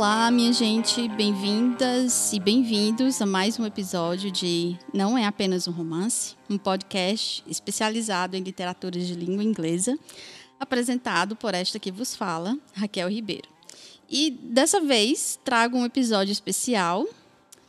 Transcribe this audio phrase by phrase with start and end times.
[0.00, 5.72] Olá, minha gente, bem-vindas e bem-vindos a mais um episódio de Não é apenas um
[5.72, 9.98] romance, um podcast especializado em literatura de língua inglesa,
[10.58, 13.46] apresentado por esta que vos fala, Raquel Ribeiro.
[14.08, 17.06] E dessa vez trago um episódio especial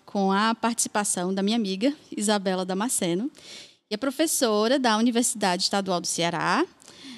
[0.05, 3.29] com a participação da minha amiga Isabela Damasceno,
[3.89, 6.65] e é professora da Universidade Estadual do Ceará,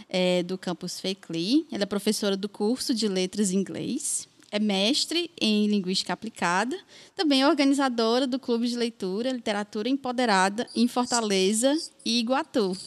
[0.09, 1.67] é, do campus FECLI.
[1.71, 6.79] Ela é professora do curso de Letras Inglês é mestre em Linguística Aplicada,
[7.15, 12.77] também é organizadora do Clube de Leitura Literatura Empoderada em Fortaleza e Iguatu.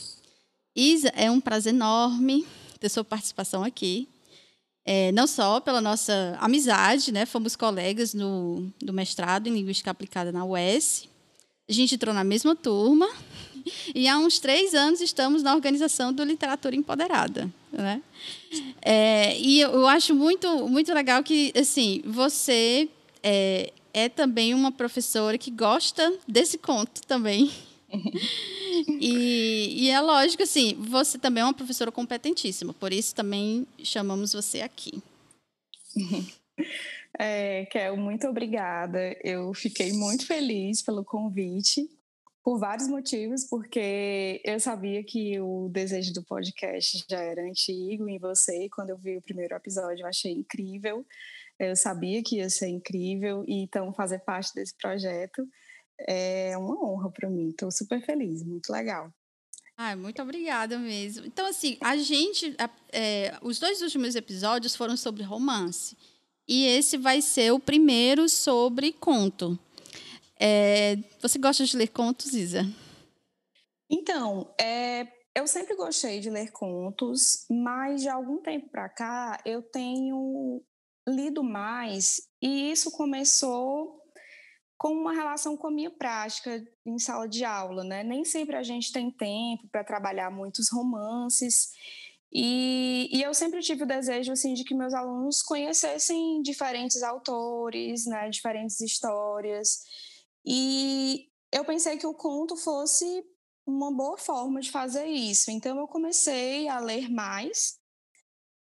[0.77, 2.47] Isa, é um prazer enorme
[2.79, 4.09] ter sua participação aqui.
[4.85, 7.27] É, não só pela nossa amizade, né?
[7.27, 11.09] Fomos colegas no, do mestrado em Linguística Aplicada na UES.
[11.69, 13.09] A gente entrou na mesma turma
[13.95, 17.51] e há uns três anos estamos na organização do Literatura Empoderada.
[17.73, 18.03] Né?
[18.83, 22.89] É, e eu acho muito, muito legal que assim, você
[23.23, 27.51] é, é também uma professora que gosta desse conto também.
[29.01, 34.33] e, e, é lógico, assim, você também é uma professora competentíssima, por isso também chamamos
[34.33, 35.03] você aqui.
[37.19, 39.17] É, Kel, muito obrigada.
[39.25, 41.89] Eu fiquei muito feliz pelo convite
[42.47, 48.21] por vários motivos, porque eu sabia que o desejo do podcast já era antigo em
[48.21, 51.05] você, quando eu vi o primeiro episódio eu achei incrível,
[51.59, 55.45] eu sabia que ia ser incrível, e então fazer parte desse projeto
[56.07, 59.13] é uma honra para mim, estou super feliz, muito legal.
[59.77, 61.27] Ah, muito obrigada mesmo.
[61.27, 62.57] Então, assim, a gente.
[62.93, 65.97] É, os dois últimos episódios foram sobre romance.
[66.49, 69.59] E esse vai ser o primeiro sobre conto.
[70.39, 72.63] É, você gosta de ler contos, Isa?
[73.91, 79.63] Então, é, eu sempre gostei de ler contos, mas de algum tempo para cá eu
[79.63, 80.63] tenho
[81.09, 84.03] lido mais e isso começou
[84.77, 88.03] com uma relação com a minha prática em sala de aula, né?
[88.03, 91.71] Nem sempre a gente tem tempo para trabalhar muitos romances
[92.33, 98.05] e, e, eu sempre tive o desejo assim de que meus alunos conhecessem diferentes autores,
[98.05, 98.29] né?
[98.29, 99.79] Diferentes histórias
[100.47, 103.25] e eu pensei que o conto fosse
[103.67, 105.51] uma boa forma de fazer isso.
[105.51, 107.79] Então eu comecei a ler mais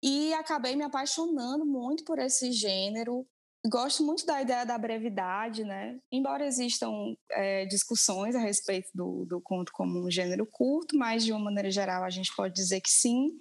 [0.01, 3.27] e acabei me apaixonando muito por esse gênero.
[3.65, 5.99] Gosto muito da ideia da brevidade, né?
[6.11, 11.31] Embora existam é, discussões a respeito do, do conto como um gênero curto, mas de
[11.31, 13.39] uma maneira geral a gente pode dizer que sim.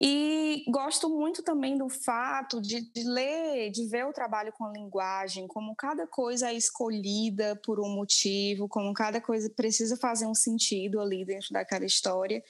[0.00, 4.72] E gosto muito também do fato de, de, ler, de ver o trabalho com a
[4.72, 10.34] linguagem, como cada coisa é escolhida por um motivo, como cada coisa precisa fazer um
[10.34, 12.44] sentido ali dentro daquela história.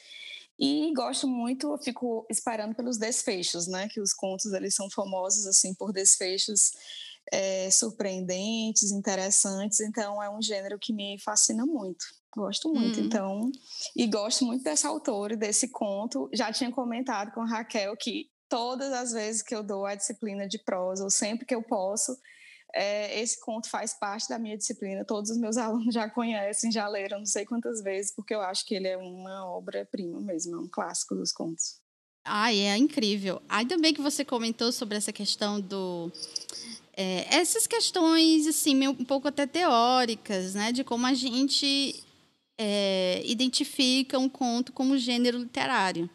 [0.58, 3.88] E gosto muito, fico esperando pelos desfechos, né?
[3.88, 6.72] Que os contos eles são famosos assim por desfechos
[7.32, 9.81] é, surpreendentes, interessantes.
[9.81, 12.04] Então é um gênero que me fascina muito.
[12.37, 13.05] Gosto muito, hum.
[13.05, 13.53] então.
[13.97, 16.28] E gosto muito dessa autora, desse conto.
[16.33, 20.49] Já tinha comentado com a Raquel que todas as vezes que eu dou a disciplina
[20.49, 22.17] de prosa, ou sempre que eu posso,
[22.75, 25.05] é, esse conto faz parte da minha disciplina.
[25.05, 28.65] Todos os meus alunos já conhecem, já leram não sei quantas vezes, porque eu acho
[28.67, 31.81] que ele é uma obra-prima mesmo, é um clássico dos contos.
[32.25, 33.41] Ai, é incrível.
[33.49, 36.12] Ainda bem que você comentou sobre essa questão do.
[36.94, 40.72] É, essas questões, assim, um pouco até teóricas, né?
[40.72, 42.05] De como a gente
[42.58, 46.10] é, identifica um conto como gênero literário.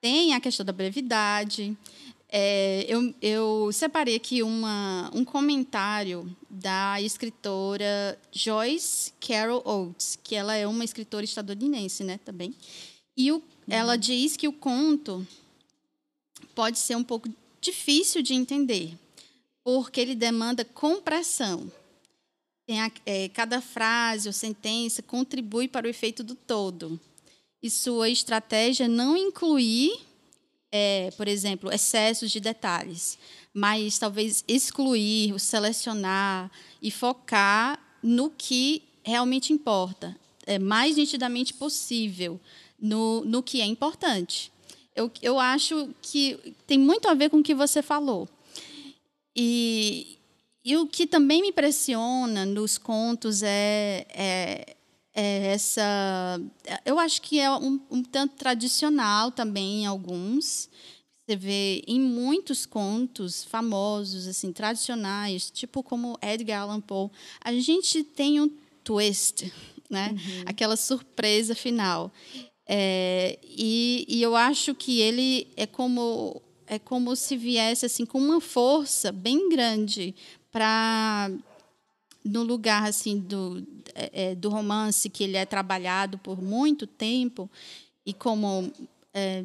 [0.00, 1.76] Tem a questão da brevidade.
[2.28, 10.56] É, eu, eu, separei aqui uma, um comentário da escritora Joyce Carol Oates, que ela
[10.56, 12.52] é uma escritora estadunidense, né, também.
[13.16, 13.42] E o, uhum.
[13.68, 15.24] ela diz que o conto
[16.56, 17.28] pode ser um pouco
[17.60, 18.98] difícil de entender,
[19.62, 21.70] porque ele demanda compressão.
[22.68, 26.98] A, é, cada frase ou sentença contribui para o efeito do todo.
[27.62, 29.98] E sua estratégia não incluir,
[30.70, 33.18] é, por exemplo, excessos de detalhes,
[33.52, 36.50] mas talvez excluir, selecionar
[36.82, 40.16] e focar no que realmente importa,
[40.46, 42.40] é, mais nitidamente possível
[42.78, 44.50] no, no que é importante.
[44.94, 48.28] Eu, eu acho que tem muito a ver com o que você falou.
[49.34, 50.18] E,
[50.64, 54.76] e o que também me impressiona nos contos é, é,
[55.14, 56.40] é essa.
[56.86, 60.70] Eu acho que é um, um, tanto tradicional também em alguns.
[61.26, 67.10] Você vê em muitos contos famosos, assim, tradicionais, tipo como Edgar Allan Poe,
[67.42, 68.48] a gente tem um
[68.82, 69.52] twist,
[69.90, 70.10] né?
[70.12, 70.42] Uhum.
[70.46, 72.10] Aquela surpresa final.
[72.66, 78.18] É, e, e eu acho que ele é como é como se viesse assim com
[78.18, 80.14] uma força bem grande
[80.54, 81.32] para
[82.24, 87.50] no lugar assim do, é, é, do romance que ele é trabalhado por muito tempo
[88.06, 88.72] e como
[89.12, 89.44] é,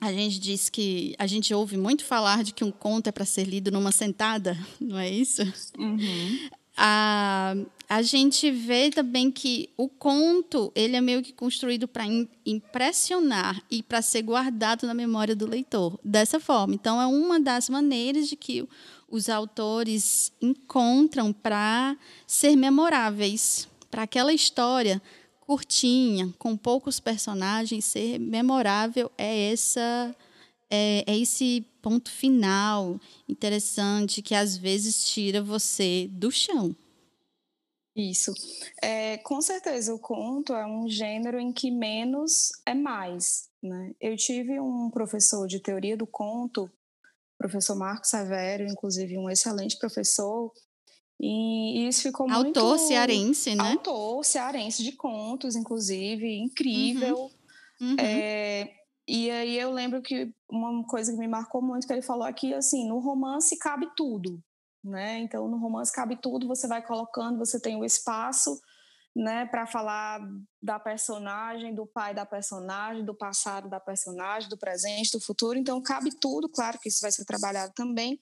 [0.00, 3.24] a gente diz que a gente ouve muito falar de que um conto é para
[3.24, 5.42] ser lido numa sentada, não é isso?
[5.76, 6.48] Uhum.
[6.76, 7.54] A,
[7.88, 12.04] a gente vê também que o conto ele é meio que construído para
[12.46, 16.74] impressionar e para ser guardado na memória do leitor dessa forma.
[16.74, 18.66] Então é uma das maneiras de que
[19.14, 21.96] os autores encontram para
[22.26, 25.00] ser memoráveis, para aquela história
[25.40, 30.16] curtinha, com poucos personagens, ser memorável é essa
[30.68, 36.74] é, é, esse ponto final interessante que às vezes tira você do chão.
[37.94, 38.32] Isso.
[38.82, 43.48] É, com certeza, o conto é um gênero em que menos é mais.
[43.62, 43.92] Né?
[44.00, 46.68] Eu tive um professor de teoria do conto,
[47.38, 50.52] professor Marcos Severo, inclusive um excelente professor,
[51.20, 52.60] e isso ficou Autor muito...
[52.60, 53.70] Autor cearense, né?
[53.70, 57.30] Autor cearense de contos, inclusive, incrível.
[57.80, 57.90] Uhum.
[57.90, 57.96] Uhum.
[57.98, 58.70] É,
[59.06, 62.54] e aí eu lembro que uma coisa que me marcou muito, que ele falou aqui,
[62.54, 64.40] assim, no romance cabe tudo,
[64.82, 65.18] né?
[65.18, 68.60] Então, no romance cabe tudo, você vai colocando, você tem o espaço,
[69.14, 70.20] né, para falar
[70.60, 75.58] da personagem, do pai da personagem, do passado da personagem, do presente, do futuro.
[75.58, 78.18] Então, cabe tudo, claro que isso vai ser trabalhado também.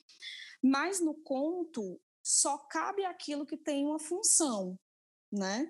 [0.63, 4.79] Mas no conto, só cabe aquilo que tem uma função,
[5.33, 5.67] né?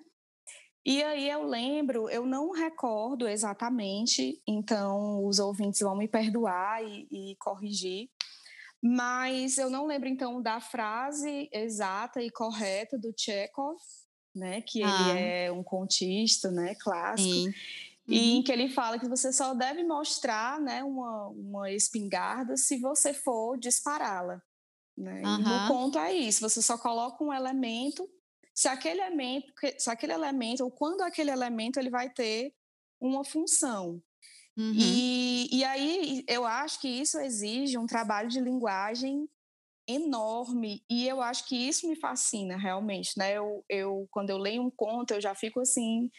[0.85, 7.07] E aí eu lembro, eu não recordo exatamente, então os ouvintes vão me perdoar e,
[7.09, 8.11] e corrigir,
[8.83, 13.79] mas eu não lembro então da frase exata e correta do Chekhov,
[14.34, 14.61] né?
[14.62, 15.11] Que ah.
[15.11, 16.75] ele é um contista, né?
[16.76, 17.31] Clássico.
[17.31, 17.46] Sim.
[18.08, 18.14] Uhum.
[18.14, 22.79] E em que ele fala que você só deve mostrar né, uma, uma espingarda se
[22.79, 24.43] você for dispará-la.
[24.96, 25.23] Né?
[25.25, 25.38] Uhum.
[25.38, 28.06] no conto é isso, você só coloca um elemento,
[28.55, 32.52] se aquele elemento, se aquele elemento, ou quando aquele elemento ele vai ter
[33.00, 34.02] uma função.
[34.56, 34.75] Uhum.
[34.76, 39.26] E, e aí eu acho que isso exige um trabalho de linguagem
[39.88, 43.37] enorme e eu acho que isso me fascina realmente, né?
[43.37, 46.11] Eu, eu quando eu leio um conto eu já fico assim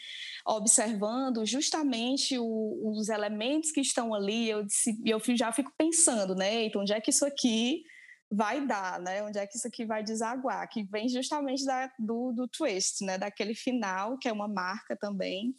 [0.46, 4.48] observando justamente o, os elementos que estão ali.
[4.48, 4.66] Eu
[5.04, 6.64] eu já fico pensando, né?
[6.64, 7.82] Então onde é que isso aqui
[8.30, 9.22] vai dar, né?
[9.22, 10.68] Onde é que isso aqui vai desaguar?
[10.68, 13.18] Que vem justamente da, do, do twist, né?
[13.18, 15.54] Daquele final, que é uma marca também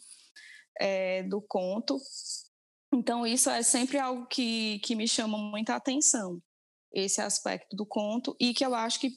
[0.80, 1.98] é, do conto.
[2.94, 6.40] Então, isso é sempre algo que, que me chama muita atenção,
[6.96, 9.10] esse aspecto do conto, e que eu acho que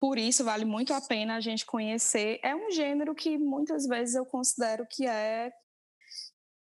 [0.00, 2.38] por isso vale muito a pena a gente conhecer.
[2.44, 5.50] É um gênero que muitas vezes eu considero que é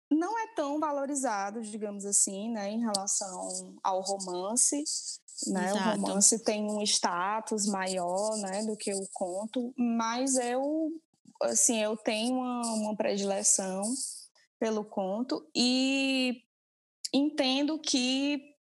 [0.09, 4.85] não é tão valorizado, digamos assim, né, em relação ao romance,
[5.49, 5.73] né?
[5.73, 10.93] O romance tem um status maior, né, do que o conto, mas eu,
[11.43, 13.83] assim, eu tenho uma, uma predileção
[14.61, 16.41] pelo conto e
[17.13, 18.56] entendo que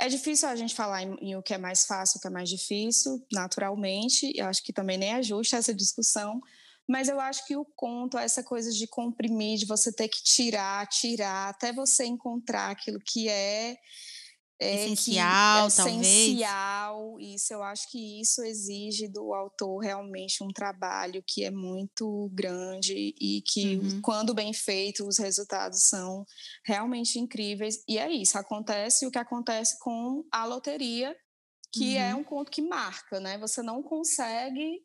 [0.00, 2.30] é difícil a gente falar em, em, o que é mais fácil, o que é
[2.30, 4.32] mais difícil, naturalmente.
[4.34, 6.40] Eu acho que também nem é justa essa discussão,
[6.88, 10.22] mas eu acho que o conto é essa coisa de comprimir, de você ter que
[10.22, 13.76] tirar, tirar, até você encontrar aquilo que é
[14.60, 16.06] é, essencial, que, talvez.
[16.06, 22.30] Essencial, isso eu acho que isso exige do autor realmente um trabalho que é muito
[22.34, 24.02] grande e que, uhum.
[24.02, 26.26] quando bem feito, os resultados são
[26.64, 27.82] realmente incríveis.
[27.88, 31.16] E é isso, acontece o que acontece com a loteria,
[31.72, 32.10] que é uhum.
[32.10, 33.38] é um conto que marca, né?
[33.38, 34.82] Você não consegue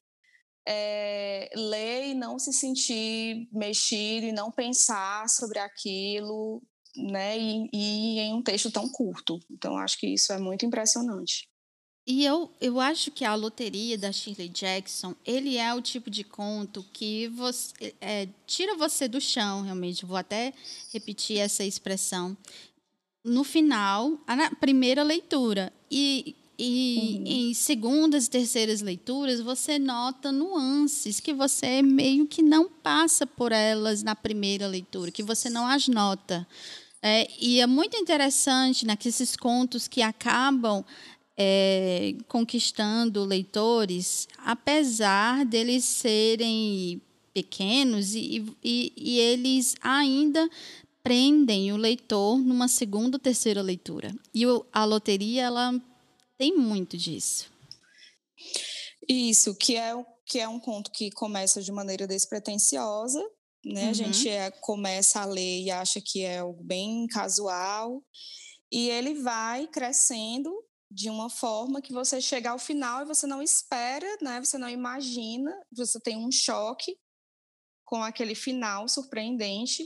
[0.65, 6.63] é, ler e não se sentir mexido e não pensar sobre aquilo
[6.97, 9.39] né, e, e em um texto tão curto.
[9.49, 11.47] Então, acho que isso é muito impressionante.
[12.07, 16.23] E eu, eu acho que a loteria da Shirley Jackson, ele é o tipo de
[16.23, 20.05] conto que você, é, tira você do chão, realmente.
[20.05, 20.53] Vou até
[20.93, 22.37] repetir essa expressão.
[23.23, 25.73] No final, na primeira leitura.
[25.89, 27.23] E, e uhum.
[27.25, 33.51] em segundas e terceiras leituras, você nota nuances que você meio que não passa por
[33.51, 36.47] elas na primeira leitura, que você não as nota.
[37.07, 40.83] É, e é muito interessante naqueles né, contos que acabam
[41.37, 46.99] é, conquistando leitores, apesar deles serem
[47.31, 50.49] pequenos e, e, e, eles ainda
[51.03, 54.11] prendem o leitor numa segunda ou terceira leitura.
[54.33, 55.79] E o, a loteria ela
[56.39, 57.51] tem muito disso.
[59.07, 59.93] Isso, que é,
[60.25, 63.23] que é um conto que começa de maneira despretensiosa
[63.65, 63.85] né?
[63.85, 63.89] Uhum.
[63.89, 68.03] A gente é, começa a ler e acha que é algo bem casual
[68.71, 70.53] e ele vai crescendo
[70.91, 74.39] de uma forma que você chega ao final e você não espera, né?
[74.39, 76.95] Você não imagina, você tem um choque
[77.83, 79.83] com aquele final surpreendente.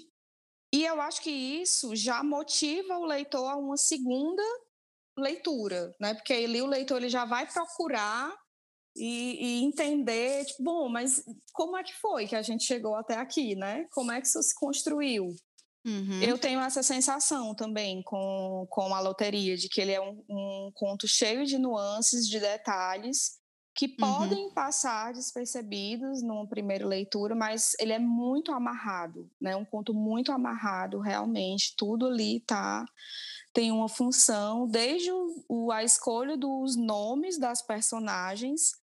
[0.74, 4.44] E eu acho que isso já motiva o leitor a uma segunda
[5.18, 6.14] leitura, né?
[6.14, 8.36] Porque ali o leitor ele já vai procurar
[8.96, 13.16] e, e, entender, tipo, bom, mas como é que foi que a gente chegou até
[13.16, 13.86] aqui, né?
[13.92, 15.36] Como é que isso se construiu?
[15.86, 16.22] Uhum.
[16.22, 20.72] Eu tenho essa sensação também com, com a loteria, de que ele é um, um
[20.74, 23.40] conto cheio de nuances, de detalhes,
[23.74, 23.96] que uhum.
[23.96, 29.56] podem passar despercebidos numa primeira leitura, mas ele é muito amarrado, né?
[29.56, 32.86] Um conto muito amarrado, realmente, tudo ali tá
[33.60, 35.12] tem uma função, desde
[35.50, 38.80] o, a escolha dos nomes das personagens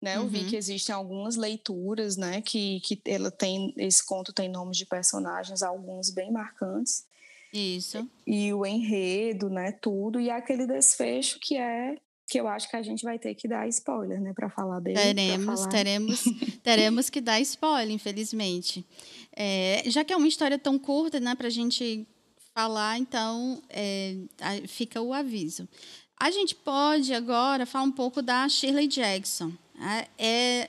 [0.00, 0.16] né?
[0.16, 0.58] Eu vi que uhum.
[0.58, 6.10] existem algumas leituras, né, que, que ela tem esse conto tem nomes de personagens, alguns
[6.10, 7.04] bem marcantes.
[7.52, 8.08] Isso.
[8.24, 11.96] E o enredo, né, tudo e aquele desfecho que é
[12.28, 15.00] que eu acho que a gente vai ter que dar spoiler, né, para falar dele.
[15.00, 15.68] Teremos, falar...
[15.68, 16.24] teremos,
[16.62, 18.86] teremos que dar spoiler, infelizmente.
[19.34, 22.06] É, já que é uma história tão curta, né, para a gente
[22.58, 24.16] falar, então é,
[24.66, 25.68] fica o aviso.
[26.18, 29.52] A gente pode agora falar um pouco da Shirley Jackson.
[30.18, 30.68] É,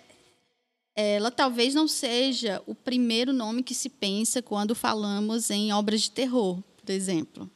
[0.96, 6.12] ela talvez não seja o primeiro nome que se pensa quando falamos em obras de
[6.12, 7.50] terror, por exemplo.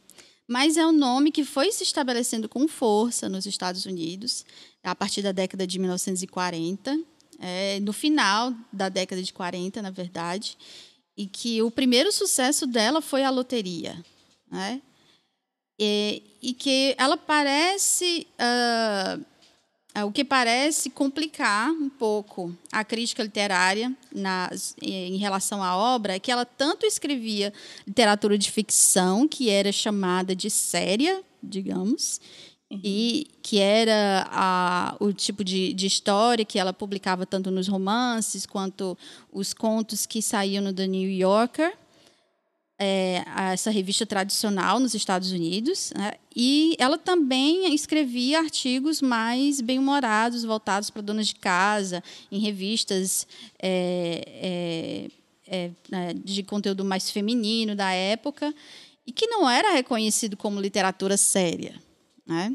[0.47, 4.43] Mas é um nome que foi se estabelecendo com força nos Estados Unidos
[4.83, 6.99] a partir da década de 1940,
[7.37, 10.57] é, no final da década de 40, na verdade,
[11.15, 14.03] e que o primeiro sucesso dela foi a loteria.
[14.53, 14.81] Né?
[15.79, 18.27] E, e que ela parece.
[18.39, 19.33] Uh,
[20.05, 26.19] o que parece complicar um pouco a crítica literária nas, em relação à obra é
[26.19, 27.53] que ela tanto escrevia
[27.85, 32.19] literatura de ficção, que era chamada de séria, digamos,
[32.71, 32.81] uhum.
[32.83, 38.47] e que era a, o tipo de, de história que ela publicava tanto nos romances
[38.47, 38.97] quanto
[39.31, 41.77] os contos que saíam no The New Yorker,
[42.83, 43.23] é,
[43.53, 46.13] essa revista tradicional nos Estados Unidos, né?
[46.35, 53.25] e ela também escrevia artigos mais bem-humorados, voltados para donas de casa, em revistas
[53.57, 55.09] é,
[55.47, 58.53] é, é né, de conteúdo mais feminino da época,
[59.07, 61.81] e que não era reconhecido como literatura séria.
[62.27, 62.53] Né?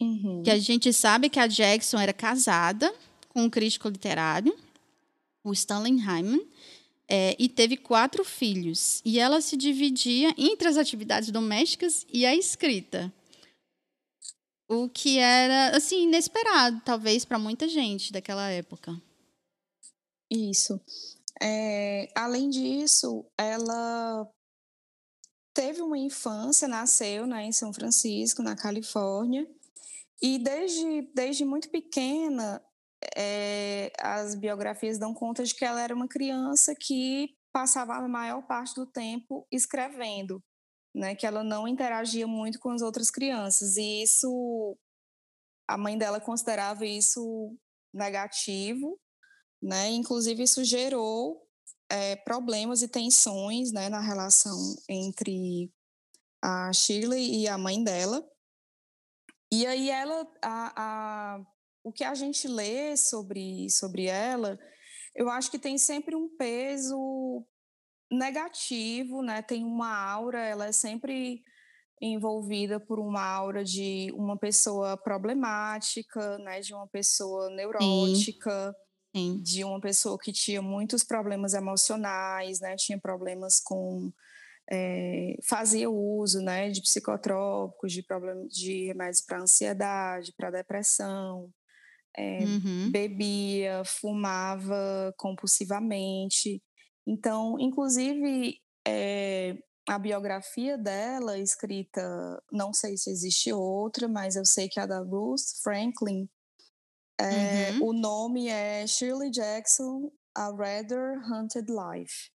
[0.00, 0.42] Uhum.
[0.42, 2.92] Que a gente sabe que a Jackson era casada
[3.28, 4.56] com um crítico literário,
[5.44, 6.40] o Stanley Hyman,
[7.10, 9.02] é, e teve quatro filhos.
[9.04, 13.12] E ela se dividia entre as atividades domésticas e a escrita.
[14.68, 18.96] O que era, assim, inesperado, talvez, para muita gente daquela época.
[20.30, 20.80] Isso.
[21.42, 24.30] É, além disso, ela
[25.52, 29.44] teve uma infância, nasceu né, em São Francisco, na Califórnia,
[30.22, 32.62] e desde, desde muito pequena
[33.16, 38.42] é, as biografias dão conta de que ela era uma criança que passava a maior
[38.46, 40.42] parte do tempo escrevendo,
[40.94, 41.14] né?
[41.14, 44.76] Que ela não interagia muito com as outras crianças e isso
[45.68, 47.56] a mãe dela considerava isso
[47.94, 48.98] negativo,
[49.62, 49.90] né?
[49.90, 51.40] Inclusive isso gerou
[51.90, 54.56] é, problemas e tensões, né, na relação
[54.88, 55.72] entre
[56.42, 58.24] a Shirley e a mãe dela.
[59.52, 61.46] E aí ela, a, a
[61.82, 64.58] o que a gente lê sobre, sobre ela,
[65.14, 67.44] eu acho que tem sempre um peso
[68.10, 69.42] negativo, né?
[69.42, 71.42] Tem uma aura, ela é sempre
[72.00, 76.60] envolvida por uma aura de uma pessoa problemática, né?
[76.60, 78.74] De uma pessoa neurótica,
[79.14, 79.36] Sim.
[79.36, 79.42] Sim.
[79.42, 82.76] de uma pessoa que tinha muitos problemas emocionais, né?
[82.76, 84.12] Tinha problemas com
[84.70, 91.52] é, fazia uso né, de psicotrópicos, de, problem, de remédios para ansiedade, para depressão,
[92.16, 92.90] é, uhum.
[92.90, 96.62] bebia, fumava compulsivamente.
[97.06, 99.56] Então, inclusive, é,
[99.88, 102.02] a biografia dela, escrita,
[102.52, 106.28] não sei se existe outra, mas eu sei que a da Ruth Franklin,
[107.20, 107.88] é, uhum.
[107.88, 112.30] o nome é Shirley Jackson, A Rather Haunted Life.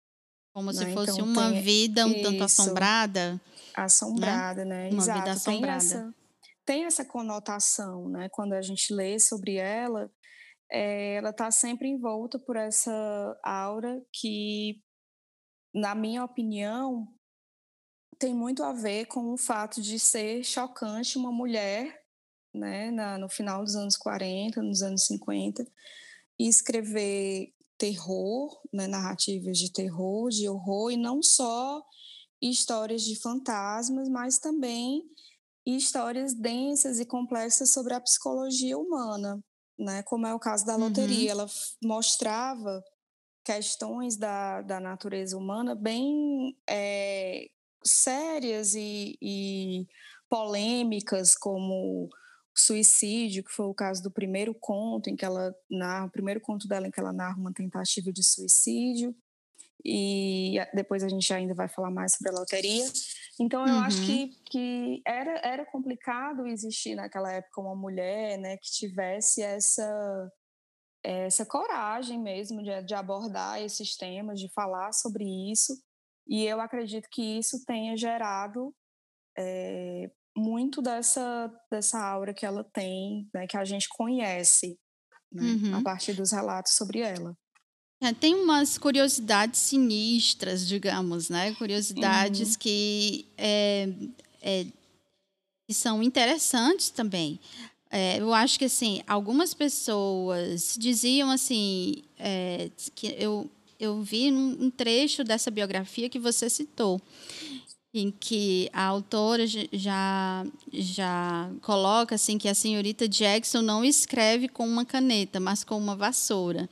[0.53, 3.41] Como se né, fosse então, uma vida um tanto assombrada.
[3.75, 4.85] Assombrada, né?
[4.85, 4.91] né?
[4.91, 5.19] Uma Exato.
[5.19, 6.15] vida assombrada.
[6.65, 8.29] Tem essa, conotação, né?
[8.29, 10.11] Quando a gente lê sobre ela,
[10.71, 14.81] é, ela está sempre envolta por essa aura que,
[15.75, 17.09] na minha opinião,
[18.19, 21.99] tem muito a ver com o fato de ser chocante uma mulher,
[22.55, 25.67] né, na, no final dos anos 40, nos anos 50,
[26.39, 31.83] e escrever terror, né, narrativas de terror, de horror, e não só
[32.43, 35.03] histórias de fantasmas, mas também
[35.67, 39.43] e histórias densas e complexas sobre a psicologia humana,
[39.79, 40.03] né?
[40.05, 41.41] Como é o caso da loteria, uhum.
[41.41, 41.47] ela
[41.83, 42.83] mostrava
[43.45, 47.49] questões da, da natureza humana bem é,
[47.85, 49.87] sérias e, e
[50.29, 52.09] polêmicas, como
[52.55, 56.69] suicídio, que foi o caso do primeiro conto em que ela narra, o primeiro conto
[56.69, 59.15] dela em que ela narra uma tentativa de suicídio,
[59.85, 62.85] e depois a gente ainda vai falar mais sobre a loteria.
[63.39, 63.81] Então eu uhum.
[63.81, 70.33] acho que, que era, era complicado existir naquela época uma mulher né, que tivesse essa,
[71.03, 75.73] essa coragem mesmo de, de abordar esses temas, de falar sobre isso.
[76.29, 78.75] E eu acredito que isso tenha gerado
[79.39, 84.79] é, muito dessa, dessa aura que ela tem, né, que a gente conhece
[85.33, 85.77] né, uhum.
[85.77, 87.37] a partir dos relatos sobre ela.
[88.03, 91.55] É, tem umas curiosidades sinistras, digamos, né?
[91.55, 92.59] Curiosidades uhum.
[92.59, 93.89] que, é,
[94.41, 94.67] é,
[95.69, 97.39] que são interessantes também.
[97.91, 104.71] É, eu acho que assim, algumas pessoas diziam assim é, que eu, eu vi um
[104.71, 107.01] trecho dessa biografia que você citou
[107.93, 114.67] em que a autora já já coloca assim que a senhorita Jackson não escreve com
[114.67, 116.71] uma caneta, mas com uma vassoura.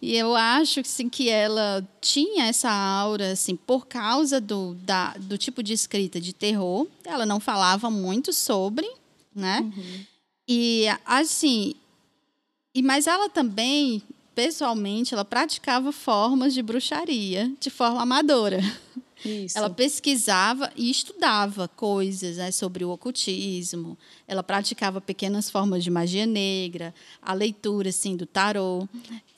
[0.00, 5.38] E eu acho assim, que ela tinha essa aura assim por causa do, da, do
[5.38, 6.86] tipo de escrita de terror.
[7.04, 8.88] Ela não falava muito sobre,
[9.34, 9.60] né?
[9.60, 10.00] Uhum.
[10.46, 11.74] E assim,
[12.74, 14.02] e mas ela também
[14.34, 18.60] pessoalmente ela praticava formas de bruxaria de forma amadora.
[19.24, 19.58] Isso.
[19.58, 23.98] Ela pesquisava e estudava coisas né, sobre o ocultismo.
[24.26, 28.88] Ela praticava pequenas formas de magia negra, a leitura assim do tarô.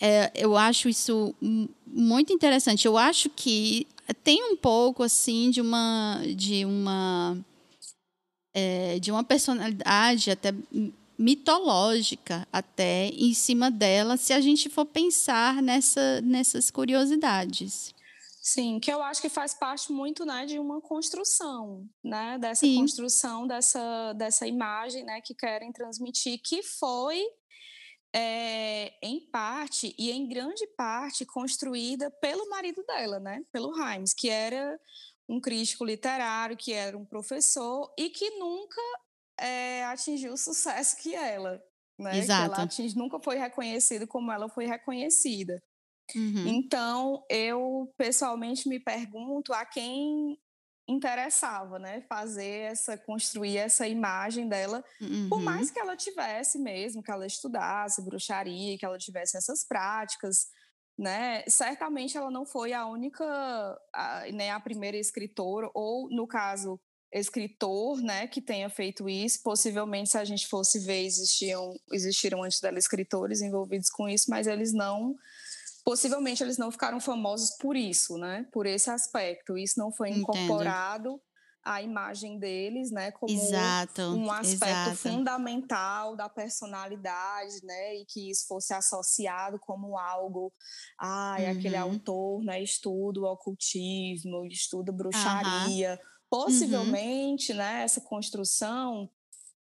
[0.01, 1.35] É, eu acho isso
[1.87, 2.87] muito interessante.
[2.87, 3.87] Eu acho que
[4.23, 7.39] tem um pouco assim de uma de uma
[8.53, 10.53] é, de uma personalidade até
[11.21, 17.95] mitológica até em cima dela, se a gente for pensar nessa, nessas curiosidades.
[18.43, 22.77] Sim, que eu acho que faz parte muito, né, de uma construção, né, dessa Sim.
[22.77, 27.23] construção dessa, dessa imagem, né, que querem transmitir, que foi
[28.15, 34.31] é, em parte e em grande parte construída pelo marido dela, né, pelo Himes, que
[34.31, 34.81] era
[35.29, 38.81] um crítico literário, que era um professor e que nunca
[39.39, 41.63] é, atingiu o sucesso que ela,
[41.99, 42.49] né, Exato.
[42.49, 45.63] que ela atingi, nunca foi reconhecido como ela foi reconhecida.
[46.19, 46.47] Uhum.
[46.47, 50.39] Então, eu pessoalmente me pergunto a quem
[50.89, 55.29] interessava, né, fazer essa construir essa imagem dela, uhum.
[55.29, 60.49] por mais que ela tivesse mesmo, que ela estudasse bruxaria, que ela tivesse essas práticas,
[60.99, 63.25] né, certamente ela não foi a única,
[63.95, 66.79] a, né, a primeira escritora ou no caso
[67.13, 69.43] escritor, né, que tenha feito isso.
[69.43, 74.47] Possivelmente, se a gente fosse ver, existiam existiram antes dela escritores envolvidos com isso, mas
[74.47, 75.17] eles não
[75.91, 78.47] possivelmente eles não ficaram famosos por isso, né?
[78.53, 79.59] Por esse aspecto.
[79.59, 81.23] Isso não foi incorporado Entendo.
[81.65, 83.11] à imagem deles, né?
[83.11, 84.97] Como exato, um aspecto exato.
[84.97, 87.97] fundamental da personalidade, né?
[87.97, 90.53] E que isso fosse associado como algo,
[90.97, 91.59] ai, uhum.
[91.59, 92.63] aquele autor, né?
[92.63, 95.99] Estuda o ocultismo, estuda bruxaria.
[96.01, 96.11] Uhum.
[96.31, 97.59] Possivelmente, uhum.
[97.59, 97.83] né?
[97.83, 99.11] Essa construção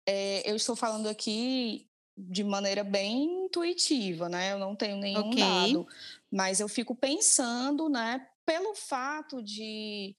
[0.05, 1.88] é, eu estou falando aqui
[2.19, 4.53] de maneira bem intuitiva, né?
[4.53, 5.41] Eu não tenho nenhum okay.
[5.41, 5.87] dado,
[6.31, 8.27] mas eu fico pensando, né?
[8.45, 10.17] Pelo fato de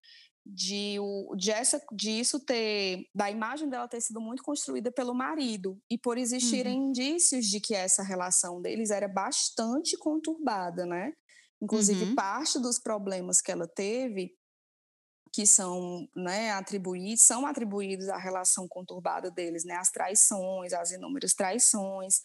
[0.51, 0.95] de,
[1.37, 5.97] de, essa, de isso ter, da imagem dela ter sido muito construída pelo marido e
[5.97, 6.89] por existirem uhum.
[6.89, 11.13] indícios de que essa relação deles era bastante conturbada, né?
[11.61, 12.15] Inclusive, uhum.
[12.15, 14.33] parte dos problemas que ela teve
[15.39, 21.33] que são né, atribuídos, são atribuídos à relação conturbada deles, né, as traições, as inúmeras
[21.33, 22.15] traições,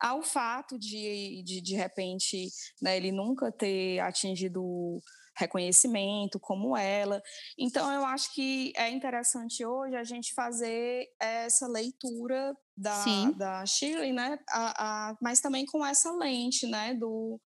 [0.00, 2.48] ao fato de, de, de repente,
[2.80, 4.98] né, ele nunca ter atingido
[5.36, 7.20] reconhecimento como ela.
[7.58, 13.04] Então, eu acho que é interessante hoje a gente fazer essa leitura da,
[13.36, 17.38] da Shirley, né, a, a, mas também com essa lente, né, do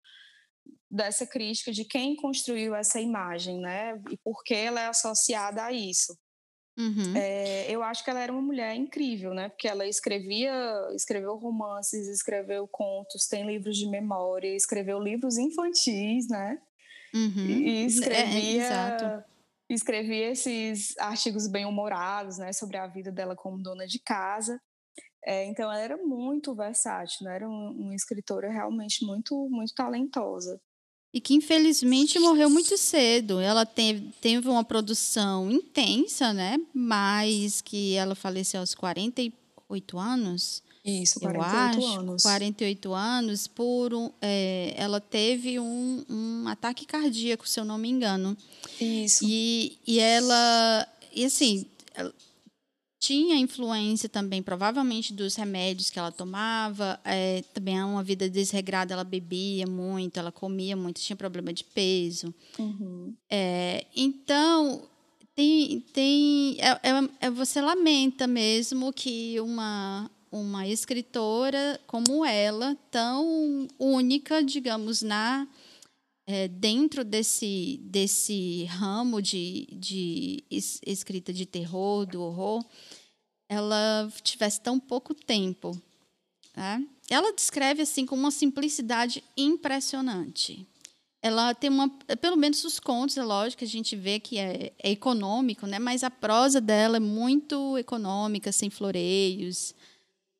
[0.89, 4.01] dessa crítica de quem construiu essa imagem, né?
[4.09, 6.17] E por que ela é associada a isso.
[6.77, 7.13] Uhum.
[7.15, 9.49] É, eu acho que ela era uma mulher incrível, né?
[9.49, 10.53] Porque ela escrevia,
[10.95, 16.57] escreveu romances, escreveu contos, tem livros de memória, escreveu livros infantis, né?
[17.13, 17.45] Uhum.
[17.45, 19.23] E escrevia, é,
[19.69, 22.53] escrevia esses artigos bem humorados, né?
[22.53, 24.59] Sobre a vida dela como dona de casa.
[25.25, 27.35] É, então ela era muito versátil, né?
[27.35, 30.61] Era uma, uma escritora realmente muito, muito talentosa.
[31.13, 33.39] E que infelizmente morreu muito cedo.
[33.39, 36.59] Ela teve, teve uma produção intensa, né?
[36.73, 40.61] Mas que ela faleceu aos 48 anos.
[40.85, 42.23] Isso, 48 eu acho, anos.
[42.23, 47.89] 48 anos, por um, é, ela teve um, um ataque cardíaco, se eu não me
[47.89, 48.37] engano.
[48.79, 49.25] Isso.
[49.27, 51.65] E, e ela, e assim,
[52.99, 56.99] tinha influência também, provavelmente, dos remédios que ela tomava.
[57.05, 61.63] É, também é uma vida desregrada, ela bebia muito, ela comia muito, tinha problema de
[61.63, 62.33] peso.
[62.59, 63.15] Uhum.
[63.29, 64.83] É, então,
[65.33, 73.65] tem, tem é, é, é, você lamenta mesmo que uma, uma escritora como ela, tão
[73.79, 75.47] única, digamos, na
[76.31, 80.43] é, dentro desse, desse ramo de, de
[80.85, 82.63] escrita de terror, do horror,
[83.49, 85.75] ela tivesse tão pouco tempo.
[86.55, 86.85] Né?
[87.09, 90.67] Ela descreve assim com uma simplicidade impressionante.
[91.19, 91.89] Ela tem uma,
[92.21, 95.79] pelo menos os contos, é lógico a gente vê que é, é econômico, né?
[95.79, 99.73] Mas a prosa dela é muito econômica, sem floreios,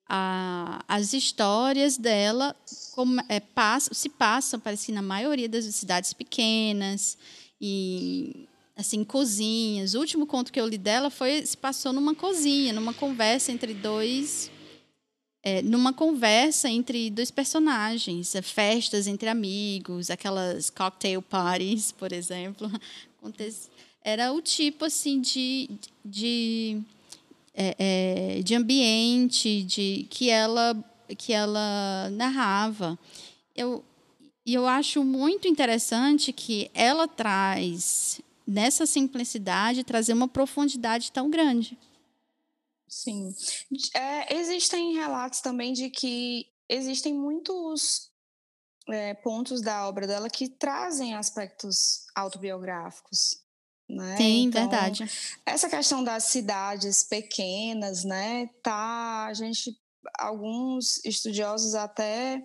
[0.10, 2.56] a, as histórias dela
[2.94, 7.18] como, é, pass, se passam, parece na maioria das cidades pequenas,
[7.62, 9.94] e assim, cozinhas.
[9.94, 13.74] O último conto que eu li dela foi se passou numa cozinha, numa conversa entre
[13.74, 14.50] dois.
[15.42, 22.70] É, numa conversa entre dois personagens, é, festas entre amigos, aquelas cocktail parties, por exemplo.
[24.04, 25.70] Era o tipo assim de,
[26.04, 26.82] de
[27.62, 27.76] é,
[28.38, 30.74] é, de ambiente, de que ela
[31.18, 32.98] que ela narrava.
[33.56, 33.84] Eu
[34.46, 41.78] e eu acho muito interessante que ela traz nessa simplicidade trazer uma profundidade tão grande.
[42.88, 43.36] Sim,
[43.94, 48.10] é, existem relatos também de que existem muitos
[48.88, 53.39] é, pontos da obra dela que trazem aspectos autobiográficos.
[53.90, 54.18] Né?
[54.18, 55.10] Sim, então, verdade.
[55.44, 59.76] Essa questão das cidades pequenas, né, tá, a gente,
[60.20, 62.44] alguns estudiosos até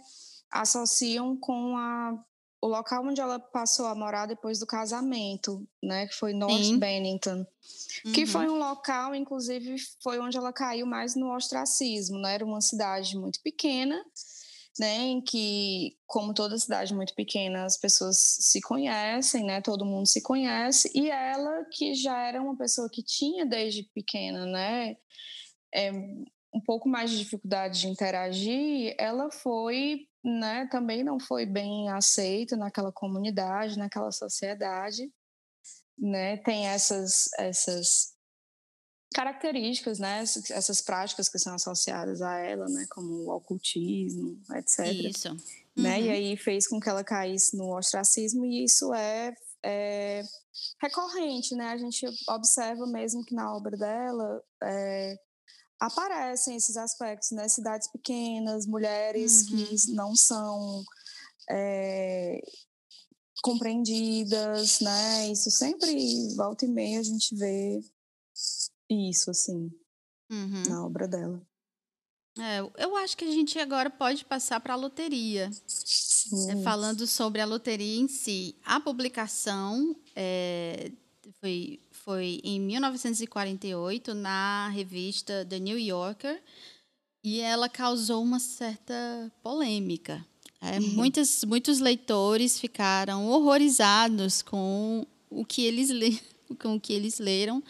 [0.50, 2.18] associam com a,
[2.62, 6.78] o local onde ela passou a morar depois do casamento, né, que foi North Sim.
[6.78, 7.46] Bennington,
[8.06, 8.12] uhum.
[8.12, 12.62] que foi um local, inclusive, foi onde ela caiu mais no ostracismo, né, era uma
[12.62, 14.02] cidade muito pequena,
[14.78, 20.06] né, em que, como toda cidade muito pequena, as pessoas se conhecem, né, todo mundo
[20.06, 24.96] se conhece, e ela, que já era uma pessoa que tinha desde pequena, né,
[25.72, 31.88] é, um pouco mais de dificuldade de interagir, ela foi, né, também não foi bem
[31.90, 35.10] aceita naquela comunidade, naquela sociedade,
[35.96, 38.13] né, tem essas, essas
[39.14, 44.92] características, né, essas práticas que são associadas a ela, né, como o ocultismo, etc.
[44.92, 45.36] Isso.
[45.76, 46.04] Né, uhum.
[46.04, 49.32] E aí fez com que ela caísse no ostracismo e isso é,
[49.64, 50.22] é
[50.82, 51.70] recorrente, né?
[51.70, 55.16] A gente observa mesmo que na obra dela é,
[55.80, 57.48] aparecem esses aspectos, né?
[57.48, 59.56] Cidades pequenas, mulheres uhum.
[59.56, 60.84] que não são
[61.50, 62.40] é,
[63.42, 65.28] compreendidas, né?
[65.28, 67.80] Isso sempre volta e meia a gente vê
[68.90, 69.70] isso, assim,
[70.30, 70.62] uhum.
[70.68, 71.40] na obra dela.
[72.38, 75.50] É, eu acho que a gente agora pode passar para a loteria.
[76.48, 78.56] É, falando sobre a loteria em si.
[78.64, 80.90] A publicação é,
[81.40, 86.42] foi, foi em 1948 na revista The New Yorker
[87.22, 90.24] e ela causou uma certa polêmica.
[90.60, 90.94] É, uhum.
[90.94, 95.90] muitos, muitos leitores ficaram horrorizados com o que eles,
[96.58, 97.62] com o que eles leram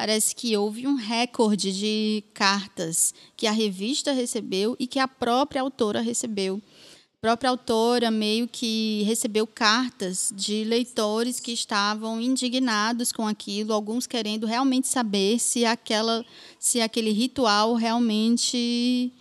[0.00, 5.60] parece que houve um recorde de cartas que a revista recebeu e que a própria
[5.60, 6.56] autora recebeu.
[6.56, 14.06] A própria autora meio que recebeu cartas de leitores que estavam indignados com aquilo, alguns
[14.06, 16.24] querendo realmente saber se aquela
[16.58, 19.12] se aquele ritual realmente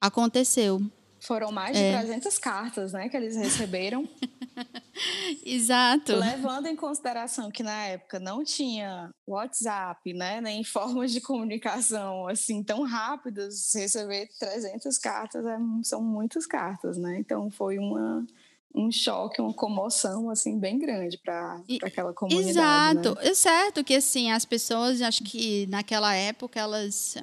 [0.00, 0.82] aconteceu.
[1.26, 1.98] Foram mais de é.
[1.98, 4.08] 300 cartas, né, que eles receberam.
[5.44, 6.14] Exato.
[6.14, 12.62] Levando em consideração que na época não tinha WhatsApp, né, nem formas de comunicação assim
[12.62, 17.18] tão rápidas, receber 300 cartas é, são muitas cartas, né?
[17.18, 18.24] Então foi uma
[18.72, 22.50] um choque, uma comoção assim bem grande para aquela comunidade.
[22.50, 23.30] Exato, né?
[23.30, 27.16] é certo que assim as pessoas, acho que naquela época elas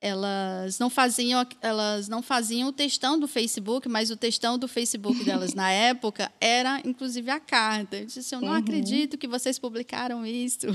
[0.00, 5.22] elas não faziam elas não faziam o textão do Facebook, mas o textão do Facebook
[5.24, 7.98] delas na época era inclusive a carta.
[7.98, 8.54] Eu disse, eu não uhum.
[8.54, 10.66] acredito que vocês publicaram isso.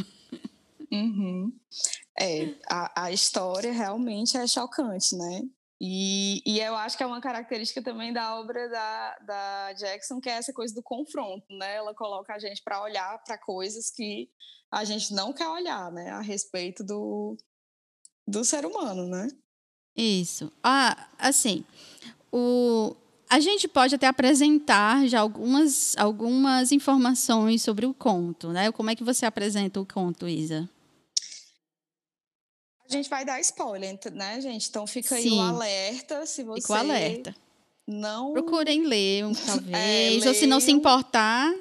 [0.92, 1.52] Uhum.
[2.20, 5.42] É, a, a história realmente é chocante, né?
[5.82, 10.30] E, e eu acho que é uma característica também da obra da, da Jackson, que
[10.30, 11.76] é essa coisa do confronto, né?
[11.76, 14.30] Ela coloca a gente para olhar para coisas que
[14.72, 16.12] a gente não quer olhar, né?
[16.12, 17.36] A respeito do,
[18.28, 19.28] do ser humano, né?
[19.96, 20.52] Isso.
[20.64, 21.64] Ah, assim,
[22.32, 22.96] o,
[23.30, 28.72] a gente pode até apresentar já algumas, algumas informações sobre o conto, né?
[28.72, 30.70] Como é que você apresenta o conto, Isa?
[32.88, 34.70] A gente vai dar spoiler, né, gente?
[34.70, 35.30] Então fica Sim.
[35.30, 36.62] aí o alerta, se você...
[36.62, 37.36] Fica o alerta.
[37.88, 38.34] Não...
[38.34, 40.24] Procurem ler, talvez.
[40.24, 41.54] É, ou se não se importar,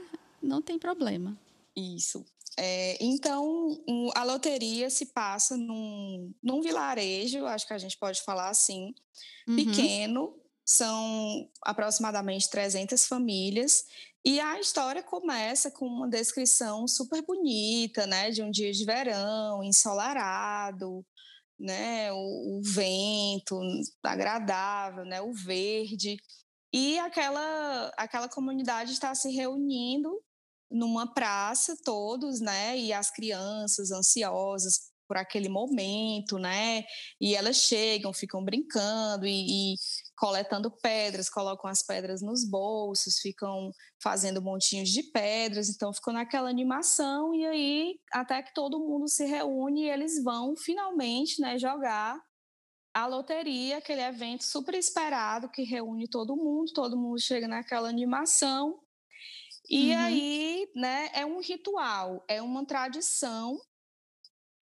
[0.43, 1.37] não tem problema.
[1.77, 2.25] Isso.
[2.59, 3.83] É, então,
[4.15, 8.95] a loteria se passa num, num vilarejo, acho que a gente pode falar assim,
[9.49, 9.57] uhum.
[9.57, 13.85] pequeno, são aproximadamente 300 famílias,
[14.25, 19.63] e a história começa com uma descrição super bonita, né, de um dia de verão,
[19.63, 21.05] ensolarado,
[21.59, 23.61] né, o, o vento
[24.03, 26.17] agradável, né, o verde,
[26.73, 30.21] e aquela aquela comunidade está se reunindo
[30.75, 36.83] numa praça todos, né, e as crianças ansiosas por aquele momento, né?
[37.21, 39.77] E elas chegam, ficam brincando e, e,
[40.17, 43.71] coletando pedras, colocam as pedras nos bolsos, ficam
[44.03, 49.25] fazendo montinhos de pedras, então ficam naquela animação e aí até que todo mundo se
[49.25, 52.19] reúne e eles vão finalmente, né, jogar
[52.95, 58.79] a loteria, aquele evento super esperado que reúne todo mundo, todo mundo chega naquela animação.
[59.75, 59.99] E uhum.
[59.99, 63.61] aí, né, é um ritual, é uma tradição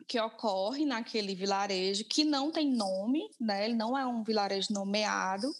[0.08, 3.66] que ocorre naquele vilarejo que não tem nome, né?
[3.66, 5.54] Ele não é um vilarejo nomeado.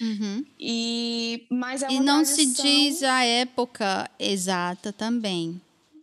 [0.00, 0.46] Uhum.
[0.56, 2.54] E mas é e não tradição...
[2.54, 5.60] se diz a época exata também,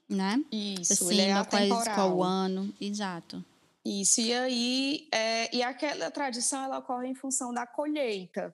[0.09, 0.43] né?
[0.51, 3.41] Isso, assim, ele é qual, qual ano, exato.
[3.85, 8.53] Isso e aí é, e aquela tradição ela ocorre em função da colheita,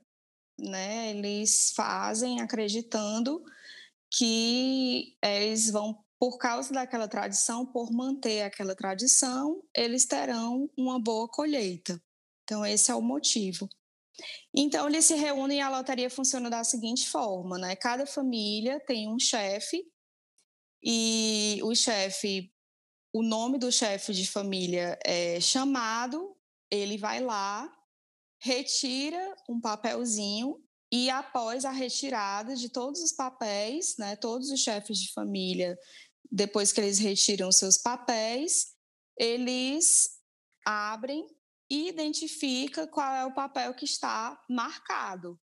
[0.59, 1.09] né?
[1.09, 3.43] Eles fazem acreditando
[4.11, 11.27] que eles vão por causa daquela tradição, por manter aquela tradição, eles terão uma boa
[11.27, 12.01] colheita.
[12.43, 13.67] Então, esse é o motivo.
[14.55, 17.75] Então, eles se reúnem e a loteria funciona da seguinte forma, né?
[17.75, 19.83] Cada família tem um chefe
[20.81, 22.53] e o chefe,
[23.13, 26.35] o nome do chefe de família é chamado,
[26.71, 27.69] ele vai lá,
[28.39, 30.63] retira um papelzinho
[30.95, 35.77] e após a retirada de todos os papéis, né, todos os chefes de família
[36.31, 38.73] depois que eles retiram seus papéis,
[39.17, 40.21] eles
[40.65, 41.27] abrem
[41.69, 45.37] e identifica qual é o papel que está marcado.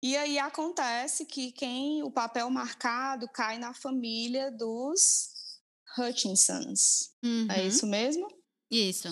[0.00, 5.60] E aí acontece que quem o papel marcado cai na família dos
[5.98, 7.12] Hutchinsons.
[7.20, 7.46] É uhum.
[7.50, 8.28] É isso mesmo?
[8.70, 9.08] Isso.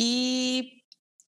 [0.00, 0.82] E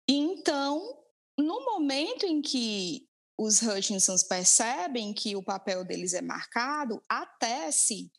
[0.07, 1.04] então,
[1.39, 8.11] no momento em que os Hutchinsons percebem que o papel deles é marcado, a Tessie,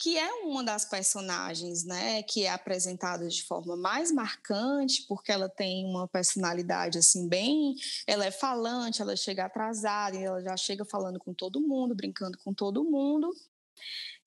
[0.00, 5.48] que é uma das personagens, né, que é apresentada de forma mais marcante, porque ela
[5.48, 7.74] tem uma personalidade assim bem,
[8.06, 12.54] ela é falante, ela chega atrasada, ela já chega falando com todo mundo, brincando com
[12.54, 13.30] todo mundo.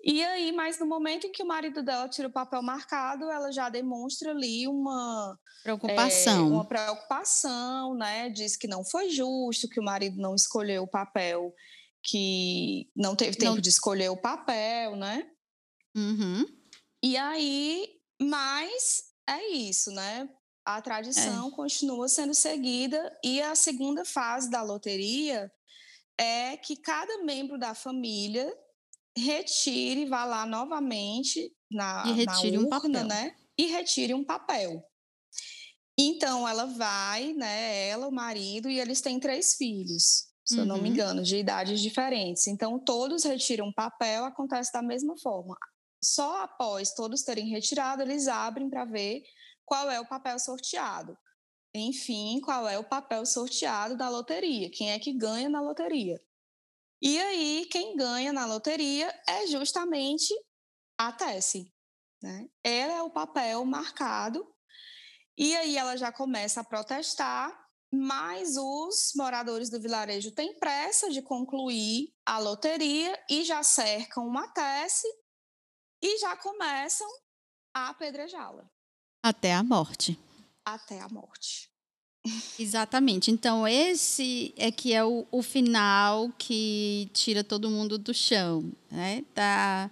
[0.05, 3.53] E aí, mas no momento em que o marido dela tira o papel marcado, ela
[3.53, 8.29] já demonstra ali uma preocupação, é, uma preocupação, né?
[8.29, 11.53] Diz que não foi justo, que o marido não escolheu o papel,
[12.03, 13.61] que não teve tempo não...
[13.61, 15.25] de escolher o papel, né?
[15.95, 16.45] Uhum.
[17.01, 17.87] E aí,
[18.21, 20.27] mas é isso, né?
[20.65, 21.51] A tradição é.
[21.51, 25.49] continua sendo seguida e a segunda fase da loteria
[26.17, 28.53] é que cada membro da família
[29.17, 33.05] retire, vá lá novamente na, e retire na urna, um papel.
[33.05, 33.35] né?
[33.57, 34.83] E retire um papel.
[35.97, 37.87] Então ela vai, né?
[37.87, 40.61] Ela, o marido, e eles têm três filhos, se uhum.
[40.61, 40.95] eu não me uhum.
[40.95, 42.47] engano, de idades diferentes.
[42.47, 45.55] Então todos retiram um papel, acontece da mesma forma.
[46.03, 49.21] Só após todos terem retirado, eles abrem para ver
[49.63, 51.17] qual é o papel sorteado.
[51.73, 54.69] Enfim, qual é o papel sorteado da loteria?
[54.69, 56.19] Quem é que ganha na loteria?
[57.05, 60.33] E aí, quem ganha na loteria é justamente
[60.97, 61.69] a Tessie.
[62.21, 62.47] Né?
[62.63, 64.41] Ela é o papel marcado,
[65.37, 67.53] e aí ela já começa a protestar,
[67.91, 74.47] mas os moradores do vilarejo têm pressa de concluir a loteria e já cercam uma
[74.53, 75.11] Tessie
[76.01, 77.09] e já começam
[77.75, 78.65] a apedrejá-la.
[79.21, 80.17] Até a morte.
[80.63, 81.72] Até a morte.
[82.57, 83.31] Exatamente.
[83.31, 88.71] Então, esse é que é o, o final que tira todo mundo do chão.
[88.89, 89.23] Né?
[89.33, 89.91] Tá,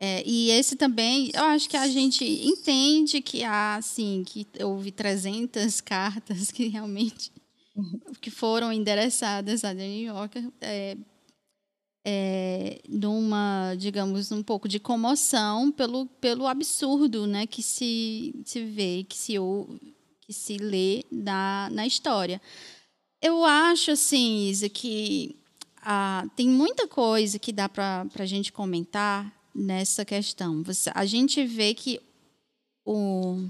[0.00, 4.90] É, e esse também, eu acho que a gente entende que há, assim, que houve
[4.92, 7.32] 300 cartas que realmente
[7.74, 8.00] uhum.
[8.20, 10.96] que foram endereçadas a New York é,
[12.06, 19.04] é, numa, digamos, um pouco de comoção pelo, pelo absurdo né, que se, se vê,
[19.08, 19.34] que se,
[20.26, 22.40] que se lê na, na história.
[23.22, 25.36] Eu acho, assim, Isa, que
[25.82, 30.62] ah, tem muita coisa que dá para a gente comentar nessa questão.
[30.64, 32.00] Você, a gente vê que
[32.84, 33.48] o,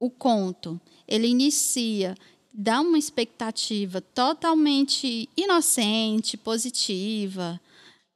[0.00, 2.14] o conto, ele inicia
[2.52, 7.60] dá uma expectativa totalmente inocente, positiva,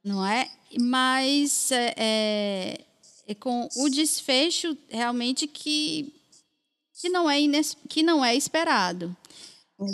[0.04, 0.50] não é?
[0.78, 2.80] Mas é, é,
[3.26, 6.12] é com o desfecho realmente que,
[7.00, 9.16] que, não, é ines, que não é esperado.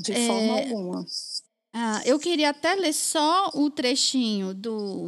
[0.03, 1.07] De é, forma alguma.
[1.73, 5.07] Ah, eu queria até ler só o trechinho do,